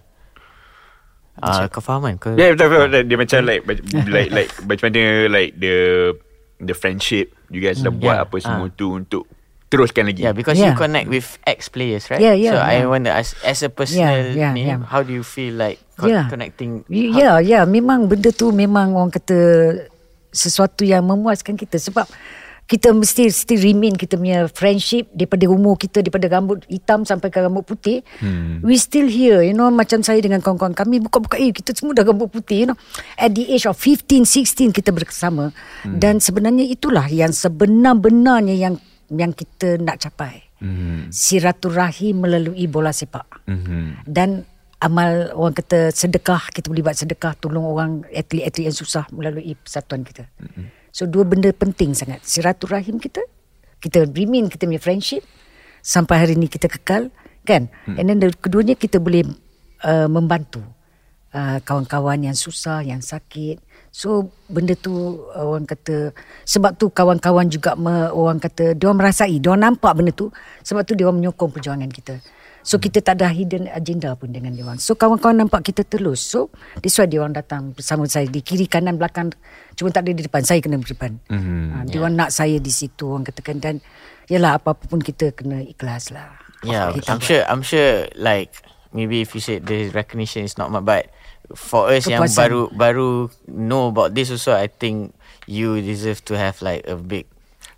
[1.35, 2.17] Ah, kau faham kan?
[2.17, 3.05] Kau, Yeah, betul betul.
[3.05, 3.61] Dia macam like
[4.09, 5.75] like like macam mana like the
[6.61, 8.25] the friendship you guys dah buat Yeah.
[8.25, 8.73] apa semua Ah.
[8.73, 9.25] tu untuk
[9.69, 10.21] teruskan lagi.
[10.21, 10.77] Yeah, because you Yeah.
[10.77, 12.21] connect with ex players, right?
[12.21, 12.87] Yeah, yeah, So I yeah.
[12.87, 14.85] wonder as as a personal yeah, name, yeah.
[14.85, 16.29] how do you feel like co- Yeah.
[16.29, 16.85] connecting?
[16.87, 19.39] Y- how- Ya, ya, memang benda tu memang orang kata
[20.29, 22.05] sesuatu yang memuaskan kita sebab
[22.71, 27.39] kita mesti mesti remain kita punya friendship daripada umur kita daripada rambut hitam sampai ke
[27.43, 28.65] rambut putih hmm.
[28.65, 32.07] we still here you know macam saya dengan kawan-kawan kami buka-buka eh kita semua dah
[32.07, 32.79] rambut putih you know
[33.19, 35.53] at the age of 15 16 kita bersama
[35.85, 35.99] hmm.
[36.01, 38.75] dan sebenarnya itulah yang sebenar-benarnya yang
[39.13, 41.13] yang kita nak capai hmm.
[41.13, 44.07] silaturahim melalui bola sepak Mhm.
[44.07, 44.47] dan
[44.83, 50.03] amal orang kata sedekah kita boleh buat sedekah tolong orang atlet-atlet yang susah melalui persatuan
[50.03, 50.27] kita.
[50.43, 50.82] Mm-hmm.
[50.93, 52.21] So dua benda penting sangat.
[52.23, 53.25] Silaturahim kita,
[53.81, 55.25] kita remain kita punya friendship
[55.81, 57.09] sampai hari ni kita kekal
[57.49, 57.73] kan.
[57.89, 57.97] Mm.
[57.99, 59.27] And then the, keduanya kita boleh
[59.83, 60.63] uh, membantu
[61.33, 63.59] uh, kawan-kawan yang susah, yang sakit.
[63.89, 66.13] So benda tu uh, orang kata
[66.45, 70.29] sebab tu kawan-kawan juga me, orang kata dia merasai, dia nampak benda tu
[70.63, 72.21] sebab tu dia menyokong perjuangan kita.
[72.63, 74.79] So kita tak ada hidden agenda pun dengan dia orang.
[74.79, 76.23] So kawan-kawan nampak kita telus.
[76.23, 76.49] So
[76.79, 79.35] that's why dia orang datang bersama saya di kiri kanan belakang
[79.75, 80.47] cuma tak ada di depan.
[80.47, 81.19] Saya kena di depan.
[81.27, 81.63] Mm-hmm.
[81.75, 83.75] Uh, dia orang nak saya di situ orang katakan dan
[84.31, 86.39] yalah apa-apa pun kita kena ikhlas lah.
[86.63, 87.43] Yeah, Kita I'm sure.
[87.51, 88.07] I'm sure.
[88.15, 88.55] Like
[88.95, 91.11] maybe if you said the recognition is not much, but
[91.59, 92.39] for us yang Kepuasan.
[92.39, 93.09] baru baru
[93.51, 95.11] know about this also, I think
[95.51, 97.27] you deserve to have like a big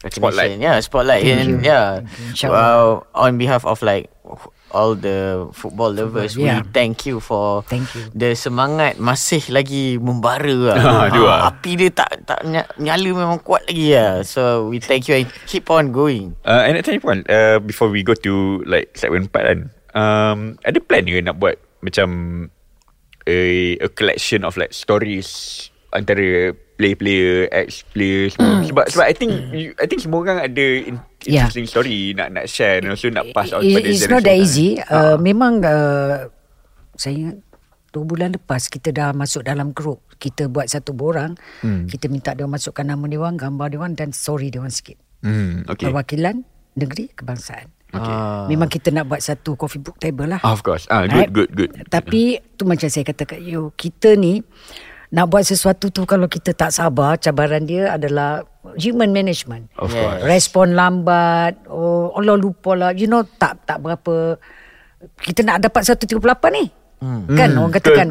[0.05, 0.37] recognition.
[0.37, 0.61] Spotlight.
[0.61, 1.25] Yeah, spotlight.
[1.25, 2.53] and yeah, Inshallah.
[2.53, 2.85] well,
[3.17, 4.13] on behalf of like
[4.75, 6.59] all the football lovers, yeah.
[6.59, 8.11] we thank you for Thank you.
[8.11, 10.77] the semangat masih lagi membara lah.
[10.85, 11.41] Ah, lah.
[11.49, 14.27] api dia tak tak ny- nyala memang kuat lagi lah.
[14.27, 16.35] So we thank you and keep on going.
[16.43, 19.59] Uh, and nak tanya Puan uh, Before we go to Like segment 4 kan
[19.93, 21.55] um, Ada plan ke nak buat
[21.85, 22.09] Macam
[23.29, 23.37] a,
[23.79, 25.29] a collection of like stories
[25.93, 30.99] Antara player-player Ex-player semua Sebab sebab I think you, I think semua orang ada in,
[31.25, 31.49] Yeah.
[31.49, 34.37] Interesting story Nak nak share And also nak pass out It, pada it's not that
[34.37, 34.77] easy.
[34.81, 35.17] Uh, Ah.
[35.17, 36.29] memang uh,
[36.95, 37.37] saya ingat
[37.91, 40.03] dua bulan lepas kita dah masuk dalam grup.
[40.19, 41.39] Kita buat satu borang.
[41.63, 41.87] Hmm.
[41.87, 44.99] Kita minta dia masukkan nama dia orang, gambar dia orang dan story dia orang sikit.
[45.23, 45.87] Hmm, okay.
[45.87, 46.43] Perwakilan
[46.75, 47.71] negeri kebangsaan.
[47.95, 48.11] Okay.
[48.11, 48.51] Ah.
[48.51, 50.43] Memang kita nak buat satu coffee book table lah.
[50.43, 50.91] Of course.
[50.91, 51.31] Ah, Right?
[51.31, 51.87] good, good, good.
[51.87, 54.43] Tapi tu macam saya kata kat you, kita ni
[55.11, 59.69] nak buat sesuatu tu kalau kita tak sabar, cabaran dia adalah human management.
[59.77, 59.99] Of Yes.
[59.99, 60.21] course.
[60.23, 64.41] Respon lambat, oh Allah lupa lah, you know tak tak berapa
[65.21, 66.17] kita nak dapat 138
[66.51, 66.67] ni.
[67.05, 67.29] Hmm.
[67.29, 68.09] Kan orang katakan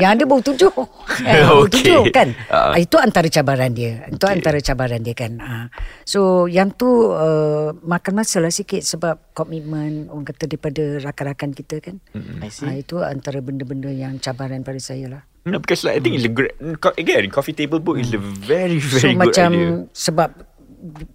[0.00, 0.72] yang ada baru tujuh.
[1.28, 1.84] Eh, baru Okay.
[1.84, 2.32] tujuh kan.
[2.48, 2.72] Uh.
[2.80, 4.08] Itu antara cabaran dia.
[4.08, 4.40] Itu Okay.
[4.40, 5.36] antara cabaran dia kan.
[5.36, 5.66] Uh.
[6.08, 11.84] So yang tu uh, makan masa lah sikit sebab komitmen orang kata daripada rakan-rakan kita
[11.84, 12.00] kan.
[12.40, 12.64] I see.
[12.64, 15.22] Uh, itu antara benda-benda yang cabaran pada saya lah.
[15.42, 16.52] No, because like, I think it's a great
[16.94, 19.88] again coffee table book is a very So very good macam idea.
[19.90, 20.28] sebab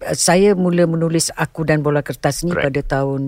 [0.02, 2.66] uh, saya mula menulis aku dan bola kertas ni Correct.
[2.66, 3.22] pada tahun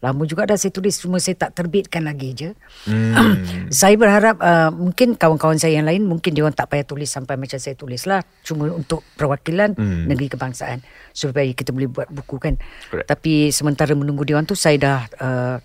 [0.00, 2.50] lama juga dah saya tulis cuma saya tak terbitkan lagi je.
[2.84, 3.40] Hmm.
[3.72, 7.36] saya berharap uh, mungkin kawan-kawan saya yang lain mungkin dia orang tak payah tulis sampai
[7.36, 10.04] macam saya tulis lah cuma untuk perwakilan Hmm.
[10.04, 12.56] negeri kebangsaan supaya kita boleh buat buku kan.
[12.88, 13.08] Correct.
[13.08, 15.56] Tapi sementara menunggu dia orang tu saya dah uh,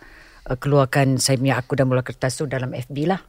[0.48, 3.20] uh, keluarkan saya punya aku dan bola kertas tu dalam FB lah.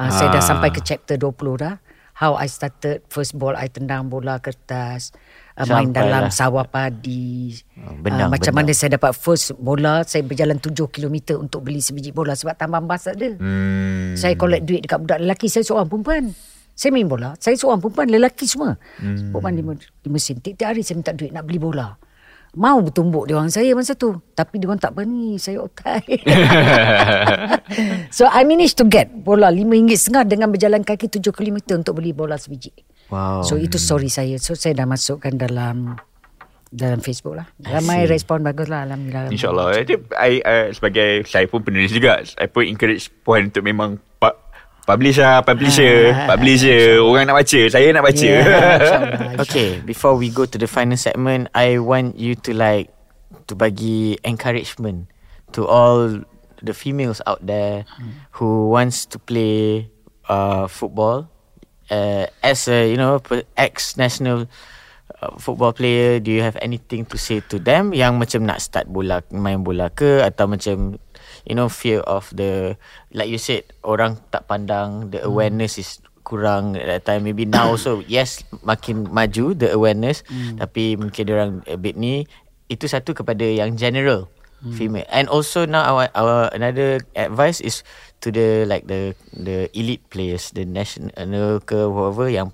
[0.00, 0.48] Uh, Saya dah Ah.
[0.48, 1.76] sampai ke chapter 20 dah.
[2.16, 5.12] How I started first ball I tendang bola kertas.
[5.56, 7.52] Uh, main dalam sawah padi.
[7.80, 8.68] Oh, benang, uh, macam benang.
[8.68, 10.04] mana saya dapat first bola.
[10.04, 12.32] Saya berjalan 7 km untuk beli sebiji bola.
[12.32, 13.36] Sebab tambang bas tak ada.
[13.36, 14.16] Hmm.
[14.16, 15.52] Saya collect duit dekat budak lelaki.
[15.52, 16.32] Saya seorang perempuan.
[16.72, 17.36] Saya main bola.
[17.36, 18.08] Saya seorang perempuan.
[18.08, 18.76] Lelaki semua.
[19.00, 19.36] Hmm.
[19.36, 19.62] Perempuan di,
[20.00, 20.40] di mesin.
[20.40, 21.96] Tiap-tiap hari saya minta duit nak beli bola.
[22.58, 24.18] Mau bertumbuk dia orang saya masa tu.
[24.34, 25.38] Tapi dia orang tak berani.
[25.38, 26.02] Saya otai.
[28.16, 32.34] so I managed to get bola RM5.5 dengan berjalan kaki 7 km untuk beli bola
[32.34, 32.74] sebiji.
[33.14, 33.46] Wow.
[33.46, 34.42] So itu story saya.
[34.42, 35.94] So saya dah masukkan dalam
[36.70, 37.46] dalam Facebook lah.
[37.62, 39.34] Ramai respon bagus lah Alhamdulillah.
[39.34, 43.98] InsyaAllah Jadi, I, uh, Sebagai Saya pun penulis juga I pun encourage Puan untuk memang
[44.90, 49.42] Publish lah Publisher Ah, Publisher Orang nak baca Saya nak baca Yeah, insyaAllah.
[49.46, 52.90] Okay, before we go to the final segment, I want you to like
[53.46, 55.06] to bagi encouragement
[55.54, 56.22] to all
[56.60, 57.86] the females out there
[58.36, 59.88] who wants to play
[60.28, 61.30] uh, football
[61.88, 63.18] uh, as a you know
[63.56, 64.46] ex national
[65.18, 66.20] uh, football player.
[66.20, 69.88] Do you have anything to say to them yang macam nak start bola main bola
[69.90, 71.00] ke atau macam
[71.48, 72.76] you know fear of the
[73.12, 77.26] like you said orang tak pandang the awareness is kurang at that time.
[77.26, 80.22] Maybe now also yes makin maju the awareness
[80.60, 82.28] tapi mungkin orang a bit ni
[82.70, 84.30] itu satu kepada yang general
[84.76, 85.08] female.
[85.08, 87.82] And also now our, our another advice is
[88.20, 91.10] to the like the the elite players the national
[91.64, 92.52] ke whatever yang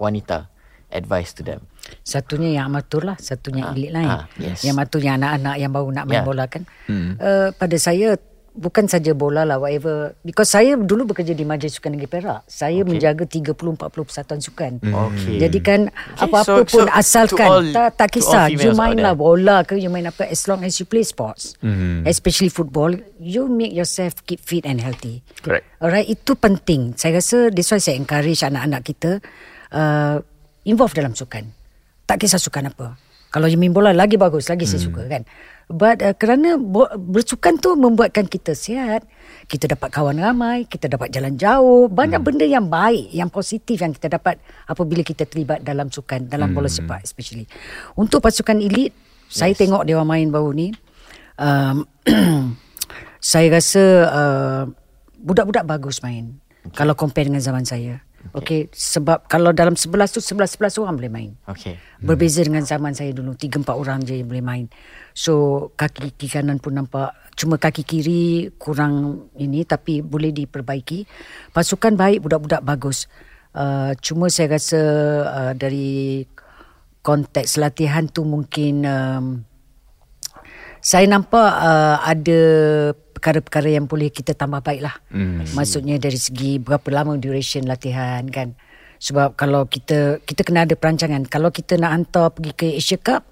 [0.00, 0.51] wanita
[0.92, 1.64] advice to them
[2.00, 4.62] Satunya yang amatur lah Satunya Ah, elit lain ah, yes.
[4.62, 6.24] Yang amatur yang anak-anak Yang baru nak main Yeah.
[6.24, 6.62] bola kan
[7.18, 8.14] uh, Pada saya
[8.52, 12.80] Bukan saja bola lah Whatever Because saya dulu bekerja Di Majlis Sukan Negeri Perak Saya
[12.80, 12.86] okay.
[12.86, 13.56] menjaga 30-40
[13.98, 15.36] persatuan sukan Okay.
[15.40, 19.16] Jadi kan Okay, Apa-apa so- pun so Asalkan all- tak, tak kisah You main lah
[19.16, 19.18] there.
[19.18, 21.56] bola ke You main apa As long as you play sports
[22.04, 25.64] Especially football You make yourself Keep fit and healthy Correct.
[25.78, 26.94] Alright, itu penting.
[26.94, 29.18] Saya rasa that's why saya encourage anak-anak kita
[29.72, 30.22] uh,
[30.66, 31.48] involve dalam sukan.
[32.06, 32.98] Tak kisah sukan apa.
[33.32, 35.24] Kalau main bola lagi bagus, lagi saya suka kan.
[35.72, 39.08] But uh, kerana bo- bersukan tu membuatkan kita sihat,
[39.48, 43.96] kita dapat kawan ramai, kita dapat jalan jauh, banyak benda yang baik, yang positif yang
[43.96, 44.36] kita dapat
[44.68, 47.48] apabila kita terlibat dalam sukan, dalam bola sepak especially.
[47.96, 48.92] Untuk pasukan elit,
[49.32, 50.76] saya tengok dia main baru ni.
[51.40, 51.88] Um,
[53.32, 54.62] saya rasa uh,
[55.24, 56.36] budak-budak bagus main.
[56.68, 56.84] Okay.
[56.84, 58.04] Kalau compare dengan zaman saya.
[58.30, 58.38] Okay.
[58.38, 58.60] okay.
[58.70, 61.30] Sebab kalau dalam 11 tu 11-11 orang boleh main.
[61.44, 64.66] okay Berbeza dengan zaman saya dulu 3-4 orang je yang boleh main.
[65.12, 71.06] So kaki kiri kanan pun nampak cuma kaki kiri kurang ini tapi boleh diperbaiki.
[71.50, 73.10] Pasukan baik budak-budak bagus.
[73.52, 74.80] Uh, cuma saya rasa
[75.28, 76.24] uh, dari
[77.04, 79.26] konteks latihan tu mungkin um,
[80.82, 82.40] saya nampak uh, ada
[83.22, 84.98] perkara-perkara yang boleh kita tambah baik lah.
[85.14, 85.46] Hmm.
[85.54, 88.58] Maksudnya dari segi berapa lama duration latihan kan.
[88.98, 91.22] Sebab kalau kita kita kena ada perancangan.
[91.30, 93.22] Kalau kita nak hantar pergi ke Asia Cup,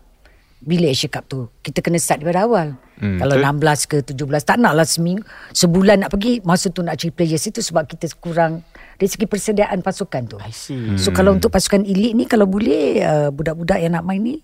[0.62, 1.50] bila Asia Cup tu?
[1.58, 2.78] Kita kena start daripada awal.
[3.02, 3.74] Hmm, kalau betul.
[3.82, 5.26] 16 ke 17, tak naklah seminggu,
[5.56, 8.62] sebulan nak pergi, masa tu nak cari players itu sebab kita kurang
[8.94, 10.38] dari segi persediaan pasukan tu.
[10.38, 14.22] I see So kalau untuk pasukan elit ni kalau boleh uh, budak-budak yang nak main
[14.22, 14.38] ni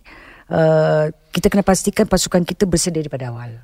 [0.50, 3.62] uh, kita kena pastikan pasukan kita bersedia daripada awal.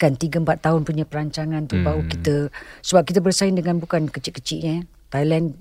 [0.00, 1.84] Kan 3 4 tahun punya perancangan tu hmm.
[1.84, 2.34] baru kita
[2.80, 4.88] sebab kita bersaing dengan bukan kecil-kecilnya.
[5.12, 5.60] Thailand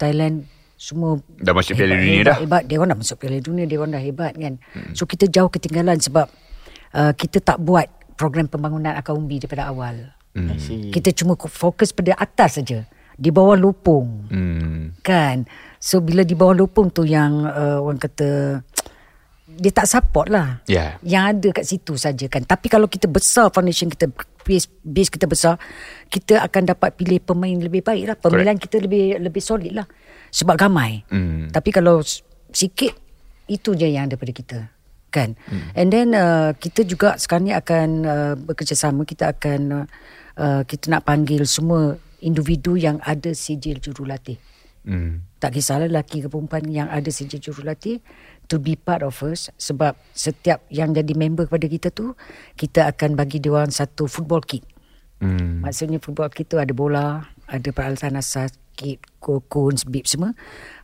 [0.00, 0.48] Thailand
[0.80, 2.36] semua Dah masuk Piala Dunia hebat, dah.
[2.40, 4.54] Hebat, dia orang dah masuk Piala Dunia, dia orang dah hebat kan.
[4.72, 4.92] Hmm.
[4.96, 6.32] So kita jauh ketinggalan sebab
[6.96, 10.16] uh, kita tak buat program pembangunan akar umbi daripada awal.
[10.62, 12.86] See Kita cuma fokus pada atas saja.
[13.18, 14.94] Di bawah lupung Hmm.
[15.02, 15.42] kan
[15.82, 18.62] so bila di bawah lupung tu yang uh, orang kata
[19.58, 20.62] dia tak support lah.
[20.70, 20.96] Yeah.
[21.02, 22.46] yang ada kat situ saja kan.
[22.46, 24.06] Tapi kalau kita besar foundation kita
[24.46, 25.58] base, base kita besar
[26.06, 28.16] kita akan dapat pilih pemain lebih baik lah.
[28.16, 29.86] Pemilihan kita lebih lebih solid lah.
[30.30, 31.02] Sebab ramai.
[31.10, 31.50] Hmm.
[31.50, 32.04] tapi kalau
[32.54, 32.94] sikit
[33.50, 34.58] itu je yang ada pada kita.
[35.08, 35.40] Kan?
[35.48, 35.72] Hmm.
[35.72, 39.02] and then uh, kita juga sekarang ni akan uh, bekerjasama.
[39.02, 39.86] Kita akan uh,
[40.38, 44.38] uh, kita nak panggil semua individu yang ada sijil jurulatih.
[44.88, 45.20] Hmm.
[45.36, 48.00] tak kisahlah lelaki ke perempuan yang ada sijil jurulatih
[48.48, 52.16] to be part of us sebab setiap yang jadi member kepada kita tu
[52.56, 54.64] kita akan bagi dia orang satu football kit
[55.18, 55.66] Hmm.
[55.66, 60.36] Maksudnya football kit tu ada bola, Ada peralatan sakit, cones, bib semua.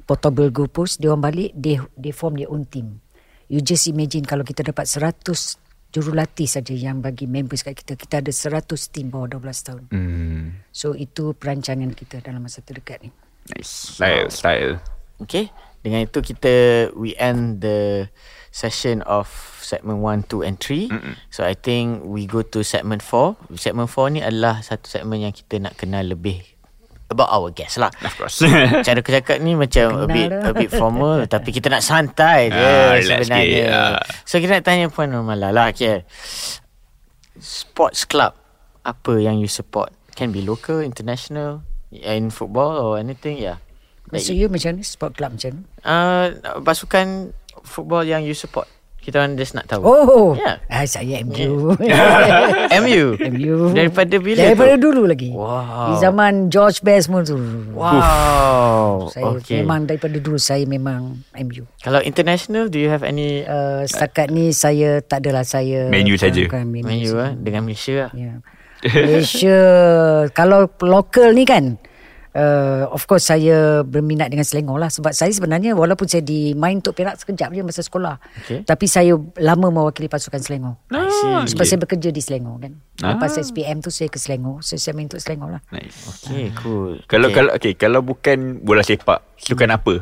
[0.08, 0.96] Portable goalpost.
[0.96, 3.04] Dia orang balik, they, they form their own team.
[3.52, 5.28] You just imagine kalau kita dapat 100
[5.92, 8.00] jurulatih saja yang bagi members kat kita.
[8.00, 9.82] Kita ada 100 team bawah 12 tahun.
[9.92, 10.64] Hmm.
[10.72, 13.12] So itu perancangan kita dalam masa terdekat ni.
[13.52, 14.00] Nice.
[14.00, 14.80] Style, style.
[15.20, 15.52] Okay.
[15.84, 18.08] Dengan itu kita we end the
[18.48, 19.28] session of
[19.60, 20.88] segment 1, 2 and 3.
[20.88, 21.14] Mm-mm.
[21.28, 23.36] So I think we go to segment 4.
[23.60, 26.40] Segment 4 ni adalah satu segment yang kita nak kenal lebih
[27.12, 27.92] about our guest lah.
[28.00, 28.40] Of course.
[28.86, 30.50] Cara aku cakap ni macam a bit dah.
[30.50, 33.44] a bit formal tapi kita nak santai je Ah, relax sebenarnya.
[33.44, 33.98] sikit, ah.
[34.24, 35.68] So kita nak tanya Puan Normala lah.
[35.68, 36.08] Okay.
[37.36, 38.32] Sports club
[38.86, 39.90] apa yang you support?
[40.14, 43.58] Can be local, international, in football or anything, yeah.
[44.18, 44.82] So you macam ni?
[44.82, 45.62] Sport club macam ni?
[45.80, 46.24] Uh,
[46.60, 48.66] pasukan football yang you support.
[48.98, 49.84] Kita orang just nak tahu.
[49.84, 50.64] Oh, Yeah.
[50.64, 51.76] ah, saya MU.
[52.80, 53.04] MU.
[53.20, 53.54] MU.
[53.70, 54.82] Daripada bila Daripada tu?
[54.88, 55.28] dulu lagi.
[55.28, 55.92] Wow.
[55.92, 57.36] Di zaman George Best semua tu.
[57.76, 59.12] Wow.
[59.12, 59.60] Saya okay.
[59.60, 61.68] memang daripada dulu saya memang MU.
[61.84, 66.16] Kalau international, do you have any Uh, setakat ni saya tak adalah saya Man U
[66.16, 66.40] saja.
[66.40, 67.20] bukan U menu saja.
[67.20, 68.10] ah dengan Malaysia lah?
[68.16, 68.32] Ya.
[68.84, 69.58] Malaysia
[70.38, 71.76] kalau lokal ni kan
[72.34, 76.78] uh, of course saya berminat dengan Selangor lah sebab saya sebenarnya walaupun saya di main
[76.78, 78.60] untuk Perak sekejap je masa sekolah Okay.
[78.62, 80.74] tapi saya lama mewakili pasukan Selangor.
[80.90, 81.54] See.
[81.54, 82.72] Sebab saya bekerja di Selangor kan.
[83.00, 83.42] Lepas Ah.
[83.42, 84.60] SPM tu saya ke Selangor.
[84.60, 85.62] So saya main untuk Selangor lah.
[85.70, 86.10] nice.
[86.26, 87.00] Okay, cool.
[87.06, 87.34] Kalau okay.
[87.34, 89.94] kalau okay, kalau bukan bola sepak, sukan apa?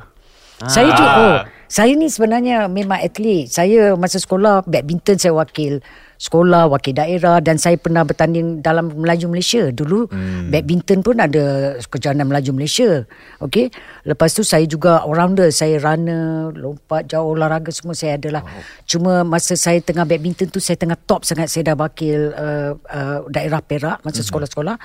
[0.62, 1.18] Saya juga Ah.
[1.18, 3.51] oh, saya ni sebenarnya memang atlet.
[3.51, 5.83] Saya masa sekolah badminton saya wakil
[6.22, 9.74] sekolah, wakil daerah dan saya pernah bertanding dalam Melaju Malaysia.
[9.74, 10.54] Dulu hmm.
[10.54, 13.02] badminton pun ada kejohanan Melaju Malaysia.
[13.42, 13.74] Okey.
[14.06, 18.46] Lepas tu saya juga all-rounder, saya runner, lompat jauh olahraga semua saya adalah.
[18.46, 18.62] Oh.
[18.86, 23.26] Cuma masa saya tengah badminton tu saya tengah top sangat saya dah wakil uh, uh,
[23.26, 24.28] daerah Perak masa hmm.
[24.30, 24.76] sekolah-sekolah.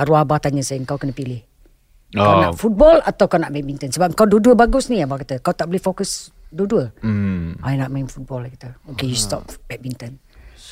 [0.00, 1.44] Arwah abah tanya saya kau kena pilih.
[2.16, 2.40] Kau Oh.
[2.40, 3.92] nak football atau kau nak badminton?
[3.92, 5.44] Sebab kau dua-dua bagus ni abang kata.
[5.44, 6.94] Kau tak boleh fokus dua-dua.
[7.04, 7.58] Hmm.
[7.60, 8.78] I nak main football lah kata.
[8.96, 10.22] Okay, you stop badminton.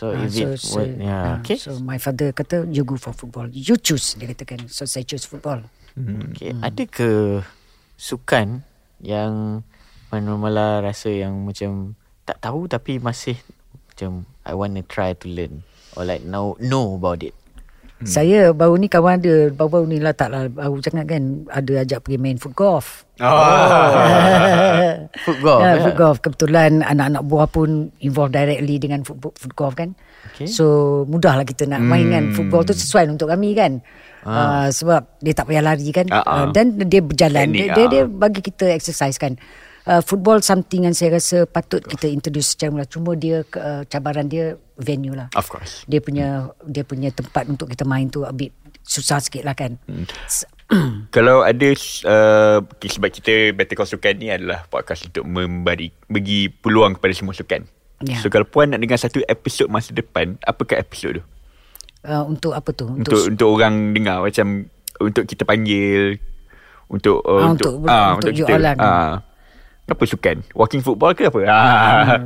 [0.05, 1.57] So, Ah, if it so, would, yeah, ah, okay.
[1.57, 3.49] so my father kata you go for football.
[3.49, 4.69] You choose dia katakan.
[4.69, 5.65] So saya choose football.
[5.97, 6.53] Okay.
[6.61, 7.41] Ada ke
[7.97, 8.61] sukan
[9.01, 9.65] yang
[10.13, 11.97] Puan Normala rasa yang macam
[12.29, 13.41] tak tahu tapi masih
[13.89, 15.65] macam I want to try to learn
[15.97, 17.33] or like know know about it.
[17.95, 18.11] Hmm.
[18.11, 22.03] Saya baru ni kawan ada baru-baru ni lah tak lah baru sangat kan ada ajak
[22.03, 23.07] pergi main foot golf.
[25.25, 25.63] Foot golf.
[25.63, 25.83] Ya, eh?
[25.87, 26.19] foot golf.
[26.19, 29.95] Kebetulan anak-anak buah pun involved directly dengan foot, foot golf kan.
[30.35, 30.51] Okay.
[30.51, 32.35] So mudahlah kita nak main kan.
[32.35, 33.79] Football tu sesuai untuk kami kan.
[34.25, 36.11] Uh, sebab dia tak payah lari kan.
[36.11, 36.35] Ah, ah.
[36.35, 37.47] Uh, dan dia berjalan.
[37.47, 37.91] Teknik, Dia, dia, ah.
[37.93, 39.39] dia bagi kita exercise kan.
[39.85, 42.89] Uh, football something yang saya rasa patut kita introduce secara mula.
[42.89, 45.29] Cuma dia uh, cabaran dia venue lah.
[45.37, 45.85] Of course.
[45.85, 48.49] Dia punya dia punya tempat untuk kita main tu a bit
[48.81, 49.77] susah sikit lah kan.
[49.85, 50.09] Hmm.
[51.15, 51.69] Kalau ada
[52.09, 57.37] uh, sebab kita Better Call Sukan ni adalah podcast untuk memberi bagi peluang kepada semua
[57.37, 57.69] sukan.
[58.09, 58.25] Ya.
[58.25, 61.23] So kalau puan nak dengar satu episod masa depan, apakah episod tu?
[62.09, 62.89] uh, untuk apa tu?
[62.89, 64.69] Untuk untuk orang dengar macam
[65.01, 66.17] untuk kita panggil
[66.89, 68.75] untuk uh, Ah, untuk untuk- untuk you all lah.
[69.85, 70.41] Apa sukan?
[70.57, 71.41] Walking football ke apa?
[71.45, 72.17] Ah.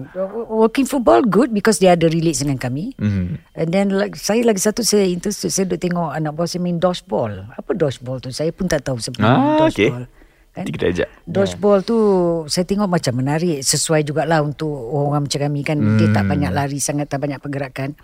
[0.47, 2.95] Working football good because dia ada relate dengan kami.
[2.95, 3.25] Mhm.
[3.59, 6.79] And then like, saya lagi satu saya interested saya duk tengok anak buah saya main
[6.79, 7.51] dodgeball.
[7.59, 8.31] Apa dodgeball tu?
[8.31, 9.91] Saya pun tak tahu sebenarnya Ah, okay.
[9.91, 10.07] dodgeball.
[10.07, 10.17] Kan?
[10.59, 11.09] Nanti kita ajak.
[11.27, 11.99] Dodgeball tu
[12.47, 15.99] saya tengok macam menarik sesuai jugalah untuk orang macam kami kan hmm.
[15.99, 17.95] dia tak banyak lari sangat tak banyak pergerakan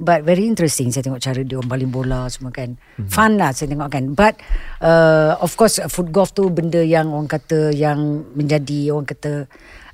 [0.00, 3.12] but very interesting saya tengok cara dia orang baling bola semua kan hmm.
[3.12, 4.34] fun lah saya tengok kan but
[4.80, 9.46] uh, of course foot golf tu benda yang orang kata yang menjadi orang kata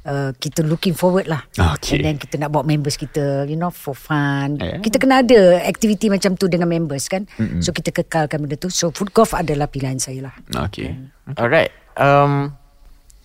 [0.06, 1.98] Uh, kita looking forward lah Okay.
[1.98, 4.78] And then kita nak bawa members kita You know for fun Yeah.
[4.78, 8.70] Kita kena ada aktiviti macam tu dengan members kan mm So kita kekalkan benda tu
[8.70, 10.34] So foot golf adalah pilihan saya lah
[10.70, 10.94] Okay.
[11.34, 11.74] Alright.
[11.98, 12.54] Um,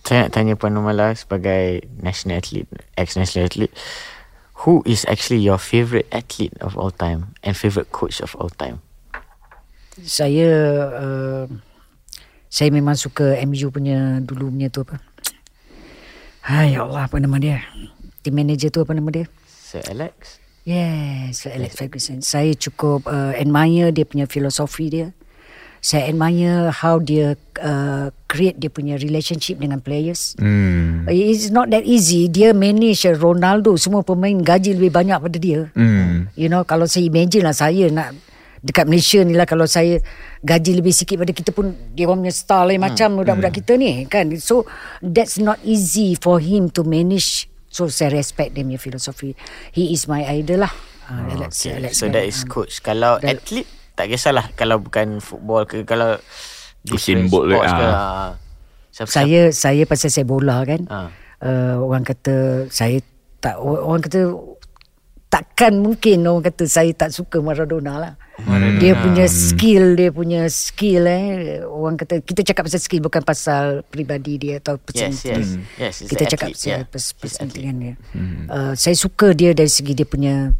[0.02, 2.66] saya nak tanya Puan Normala sebagai national athlete,
[2.98, 3.74] ex-national athlete.
[4.62, 8.78] Who is actually your favourite athlete of all time and favourite coach of all time?
[9.98, 10.50] Saya
[10.94, 11.44] uh,
[12.46, 15.02] Saya memang suka MU punya Dulu punya tu apa?
[16.46, 17.58] Hai ya Allah apa nama dia?
[18.22, 19.26] Team manager tu apa nama dia?
[19.50, 20.38] Sir Alex?
[20.62, 22.22] Yes Sir Alex Ferguson.
[22.22, 25.10] Saya cukup uh, admire dia punya filosofi dia
[25.82, 31.04] Saya admire how dia uh, create dia punya relationship dengan players Hmm.
[31.10, 36.30] It's not that easy Dia manage Ronaldo Semua pemain gaji lebih banyak pada dia Hmm.
[36.38, 38.14] You know kalau saya imagine lah saya nak
[38.62, 39.98] dekat Malaysia ni lah kalau saya
[40.38, 44.06] gaji lebih sikit pada kita pun dia orang punya style lain macam budak-budak kita ni
[44.06, 44.30] kan.
[44.38, 44.70] So
[45.02, 47.50] that's not easy for him to manage.
[47.66, 49.34] So saya respect dia punya filosofi.
[49.74, 50.70] He is my idol lah.
[51.10, 51.74] Uh, Alex, Okay.
[51.82, 52.78] Alex So that is coach.
[52.86, 56.16] Kalau That- athlete tak kisahlah kalau bukan football ke kalau
[56.84, 57.84] Usain different Bolt ke, sports ke.
[57.84, 57.94] ah.
[57.94, 58.30] ah.
[58.88, 60.82] Siapa- Saya saya pasal saya bola kan.
[60.86, 61.00] Ha.
[61.38, 62.34] Uh, orang kata
[62.68, 63.00] saya
[63.38, 64.20] tak orang kata
[65.26, 68.12] takkan mungkin orang kata saya tak suka Maradona lah.
[68.38, 68.76] Maradona.
[68.76, 71.26] Dia punya skill, dia punya skill eh
[71.62, 75.24] orang kata kita cakap pasal skill bukan pasal pribadi dia atau Yes, personality.
[75.24, 75.48] yes.
[75.78, 76.82] Yes, he's kita an cakap pasal yeah.
[76.84, 77.64] pers- He's an personality athlete.
[77.64, 77.94] kan dia.
[78.46, 80.52] Uh, saya suka dia dari segi dia punya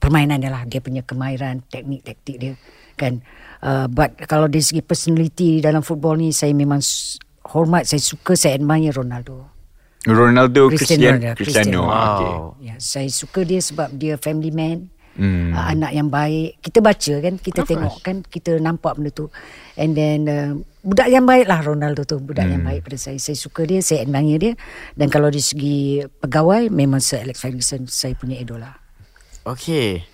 [0.00, 2.52] permainan dia lah, dia punya kemahiran, teknik taktik dia
[3.00, 3.24] kan.
[3.60, 6.80] Uh, but kalau dari segi personality dalam football ni saya memang
[7.48, 9.48] hormat, saya suka, saya admire Ronaldo.
[10.08, 11.80] Ronaldo Cristiano Cristiano, Cristiano, Cristiano.
[11.84, 12.32] okay.
[12.32, 12.64] Wow.
[12.64, 14.88] Ya, saya suka dia sebab dia family man.
[15.20, 15.52] Hmm.
[15.52, 16.56] Uh, anak yang baik.
[16.64, 19.28] Kita baca kan, kita tengok kan, kita nampak benda tu.
[19.76, 23.20] And then uh, budak yang baik lah Ronaldo tu, budak yang baik pada saya.
[23.20, 24.52] Saya suka dia, saya admire dia.
[24.96, 28.79] Dan kalau dari segi pegawai memang Sir Alex Ferguson saya punya idola.
[29.46, 30.04] Okay.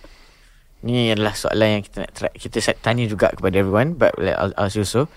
[0.86, 4.54] Ni adalah soalan yang kita nak try, kita tanya juga kepada everyone but like, I'll
[4.54, 5.10] ask you also.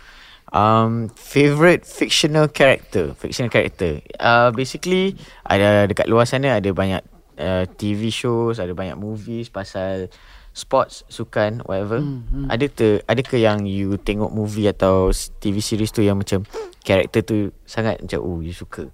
[0.49, 4.01] Um, favorite fictional character, fictional character.
[4.17, 5.13] Uh, basically
[5.45, 7.05] ada dekat luar sana ada banyak
[7.37, 10.09] uh, TV shows, ada banyak movies pasal
[10.57, 12.01] sports, sukan, whatever.
[12.01, 12.47] Hmm, hmm.
[12.49, 16.43] Ada tu ada ke yang you tengok movie atau TV series tu yang macam
[16.81, 17.37] karakter tu
[17.69, 18.89] sangat macam oh you suka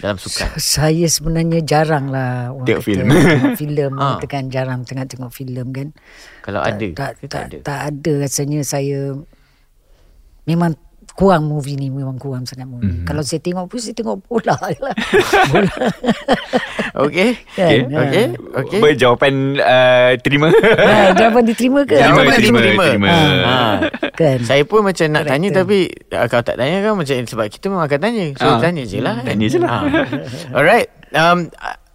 [0.00, 0.48] dalam sukan.
[0.56, 3.06] Saya sebenarnya jarang lah orang Tengok filem.
[3.08, 4.16] tengok filem Ah.
[4.16, 4.26] ha.
[4.26, 5.88] kan jarang tengah tengok filem kan.
[6.40, 7.58] Kalau tak, ada tak, ke tak, ada?
[7.64, 9.00] tak ada rasanya saya
[10.44, 10.74] memang
[11.20, 12.88] kurang movie ni memang kurang sangat movie.
[12.88, 12.92] Mhm.
[12.96, 13.06] Mm-hmm.
[13.06, 14.94] Kalau saya tengok pun saya tengok bola je lah.
[15.52, 15.74] bola.
[16.90, 17.38] Okay.
[17.54, 18.26] Kan, Okay.
[18.34, 18.58] ha.
[18.60, 18.80] Okay.
[18.82, 20.50] Apa jawapan uh, terima?
[20.50, 21.96] ha, jawapan diterima ke?
[21.96, 22.84] Jawapan terima, diterima.
[22.90, 23.08] terima.
[23.46, 23.56] Ha.
[24.10, 24.38] Kan.
[24.42, 25.58] Saya pun macam nak Correct, tanya kan?
[25.62, 25.78] tapi
[26.10, 28.24] uh, kalau tak tanya kan macam sebab kita memang akan tanya.
[28.34, 28.58] So Ah.
[28.58, 29.16] tanya je lah.
[29.22, 29.70] Tanya je lah.
[29.70, 29.78] Ha.
[30.58, 30.88] Alright.
[31.14, 31.38] Um,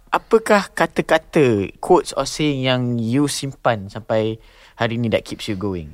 [0.08, 1.44] apakah kata-kata,
[1.76, 4.40] quotes or saying yang you simpan sampai
[4.74, 5.92] hari ni that keeps you going?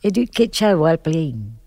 [0.00, 1.61] Educate child while playing.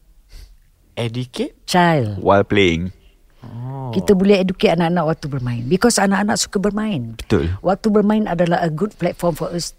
[0.96, 1.54] Educate?
[1.66, 2.20] Child.
[2.20, 2.96] While playing.
[3.44, 3.92] Oh.
[3.92, 5.64] Kita boleh educate anak-anak waktu bermain.
[5.68, 7.20] Because anak-anak suka bermain.
[7.20, 7.52] Betul.
[7.62, 9.76] Waktu bermain adalah a good platform for us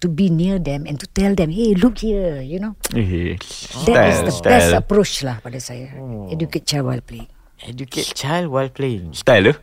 [0.00, 2.74] to be near them and to tell them, hey, look here, you know.
[2.92, 3.38] Eh,
[3.86, 4.80] That is style, the best style.
[4.80, 5.94] approach lah pada saya.
[5.96, 6.26] Oh.
[6.28, 7.30] Educate child while playing.
[7.62, 9.14] Educate child while playing.
[9.14, 9.54] Style tu.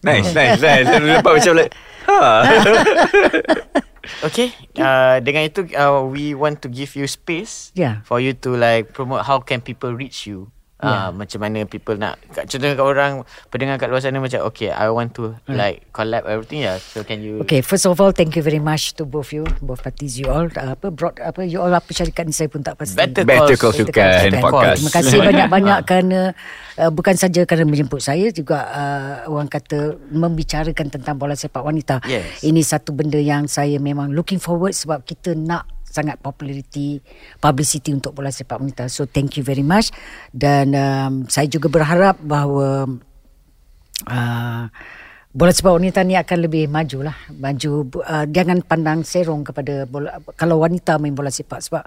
[0.00, 0.86] Nice, nice, nice.
[0.88, 1.72] Saya nampak macam like,
[2.08, 2.20] ha.
[4.22, 4.52] Okay.
[4.76, 8.04] Uh, dengan itu, uh, we want to give you space Yeah.
[8.04, 10.50] for you to like promote how can people reach you.
[10.74, 13.12] Uh, macam mana people nak kat- Contohnya kat orang
[13.48, 16.76] Pendengar kat luar sana Macam okay I want to Like collab everything ya.
[16.76, 19.80] So can you Okay, first of all, thank you very much to both you, both
[19.80, 20.50] parties you all.
[20.50, 22.98] Uh, apa brought apa you all apa syarikat ni saya pun tak pasti.
[22.98, 24.32] Better Better Call Sukan.
[24.40, 24.80] podcast.
[24.80, 26.20] Terima kasih banyak-banyak kerana
[26.78, 32.02] uh, bukan saja kerana menjemput saya juga uh, orang kata membicarakan tentang bola sepak wanita.
[32.08, 32.42] Yes.
[32.42, 36.98] Ini satu benda yang saya memang looking forward sebab kita nak sangat populariti
[37.38, 38.90] publicity untuk bola sepak wanita.
[38.90, 39.94] So thank you very much.
[40.34, 42.90] Dan um, saya juga berharap bahawa
[44.10, 44.64] uh,
[45.34, 47.16] bola sepak wanita ni akan lebih maju lah.
[47.30, 47.70] Maju
[48.02, 51.62] uh, jangan pandang serong kepada bola kalau wanita main bola sepak.
[51.62, 51.82] Sebab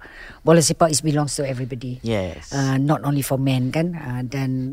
[0.48, 2.00] bola sepak is belongs to everybody.
[2.00, 2.56] Yes.
[2.56, 3.92] uh, not only for men kan?
[3.92, 4.72] Uh, dan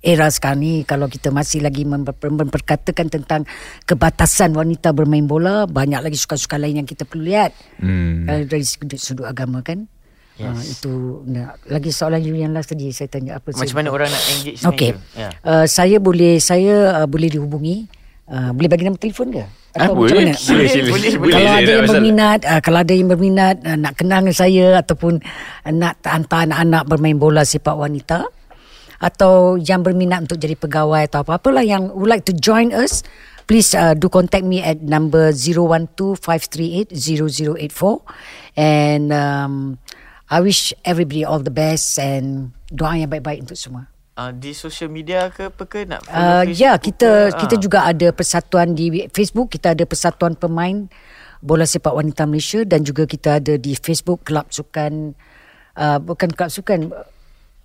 [0.00, 3.44] era sekarang ni kalau kita masih lagi memper, memperkatakan tentang
[3.84, 8.24] kebatasan wanita bermain bola banyak lagi sukan-sukan lain yang kita perlu lihat Hmm.
[8.24, 9.84] kalau dari sudut, sudut agama kan
[10.36, 10.48] yes.
[10.48, 10.92] uh, itu
[11.26, 14.22] nah, lagi soalan you yang last tadi saya tanya apa Macam saya- mana orang nak
[14.30, 15.28] engage you Ya.
[15.40, 17.84] Uh, saya boleh saya uh, boleh dihubungi.
[18.24, 19.42] Uh, boleh bagi nombor telefon ke?
[19.74, 20.30] Ah, macam boleh.
[20.30, 20.32] mana?
[20.38, 21.12] Boleh, Boleh, boleh, boleh.
[21.18, 21.34] boleh.
[21.34, 21.90] Kalau Tak ada yang masalah.
[21.90, 25.12] berminat, uh, kalau ada yang berminat uh, nak kenal dengan saya ataupun
[25.66, 28.30] uh, nak hantar anak-anak bermain bola sepak wanita
[29.00, 33.00] atau yang berminat untuk jadi pegawai atau apa-apalah yang would like to join us,
[33.48, 38.04] please uh, do contact me at number 012-538-0084
[38.60, 39.80] and um,
[40.30, 43.88] I wish everybody all the best and doa yang baik-baik untuk semua.
[44.14, 47.40] Uh, di social media ke apa ke nak follow Uh, Facebook ya kita ke?
[47.40, 47.60] kita Ah.
[47.64, 50.92] juga ada persatuan di Facebook kita ada persatuan pemain
[51.40, 55.16] bola sepak wanita Malaysia dan juga kita ada di Facebook kelab sukan
[55.72, 56.92] uh, bukan kelab sukan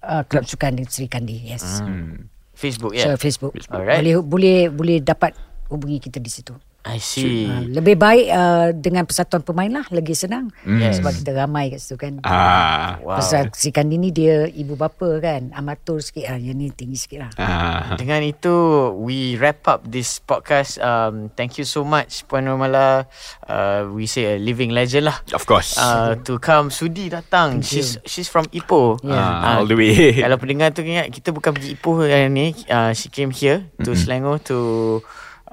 [0.06, 2.30] uh, kelab sukan di Seri Kandi yes Hmm.
[2.56, 3.12] Facebook yeah.
[3.12, 3.18] ya.
[3.18, 4.00] so, Facebook Alright.
[4.00, 5.36] boleh boleh boleh dapat
[5.68, 6.56] hubungi kita di situ
[6.86, 7.50] I see.
[7.50, 11.02] uh, lebih baik uh, dengan persatuan pemain lah lagi senang Yes.
[11.02, 13.02] sebab kita ramai kat situ kan Ah.
[13.02, 13.18] Wow.
[13.18, 17.20] Pasal Seri Kandi ni dia ibu bapa kan amatur sikit lah yang ni tinggi sikit
[17.26, 17.98] lah Ah.
[17.98, 18.54] Dengan itu
[18.96, 20.78] we wrap up this podcast.
[20.78, 23.10] Um, thank you so much Puan Romala.
[23.42, 25.18] Uh, we say a living legend lah.
[25.34, 25.76] Of course.
[25.76, 27.66] Uh, to come Sudi datang.
[27.66, 29.02] She's she's from Ipoh.
[29.04, 30.22] Ah, all the way.
[30.22, 32.54] Kalau pendengar tu ingat kita bukan pergi Ipoh hari ni.
[32.70, 33.98] Uh, she came here to Mm-hmm.
[33.98, 34.60] Selangor to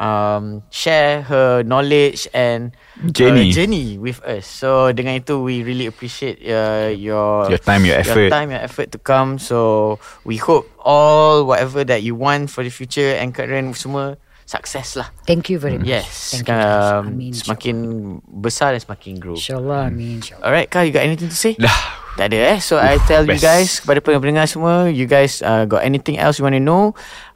[0.02, 2.74] um, share her knowledge and
[3.14, 3.48] Journey.
[3.48, 4.50] her journey with us.
[4.50, 8.26] So dengan itu we really appreciate uh, your Your time, your effort.
[8.26, 9.38] your time, your effort to come.
[9.38, 9.96] So
[10.26, 15.08] we hope all whatever that you want for the future and Karen semua sukses lah.
[15.24, 15.86] Thank you very much.
[15.88, 16.58] Yes, Thank you.
[16.58, 17.32] um, Amin.
[17.32, 17.76] semakin
[18.42, 19.38] besar dan semakin grow.
[19.38, 19.88] InsyaAllah.
[19.88, 20.18] Amin.
[20.20, 20.44] InsyaAllah.
[20.44, 21.54] Alright, Kak, you got anything to say?
[21.56, 22.02] Dah.
[22.12, 23.40] Tak ada eh So I tell you best.
[23.40, 26.92] guys Kepada pendengar semua You guys uh, got anything else you want to know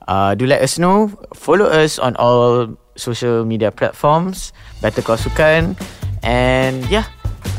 [0.09, 5.77] uh, Do let us know Follow us on all Social media platforms Better Call Sukan
[6.23, 7.05] And yeah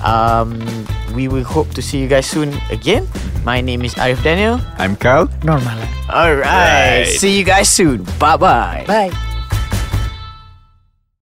[0.04, 0.58] um,
[1.14, 3.08] We will hope to see you guys soon again
[3.46, 5.30] My name is Arif Daniel I'm Carl.
[5.44, 5.78] Normal.
[6.10, 7.08] Alright Right.
[7.08, 9.12] See you guys soon Bye-bye Bye.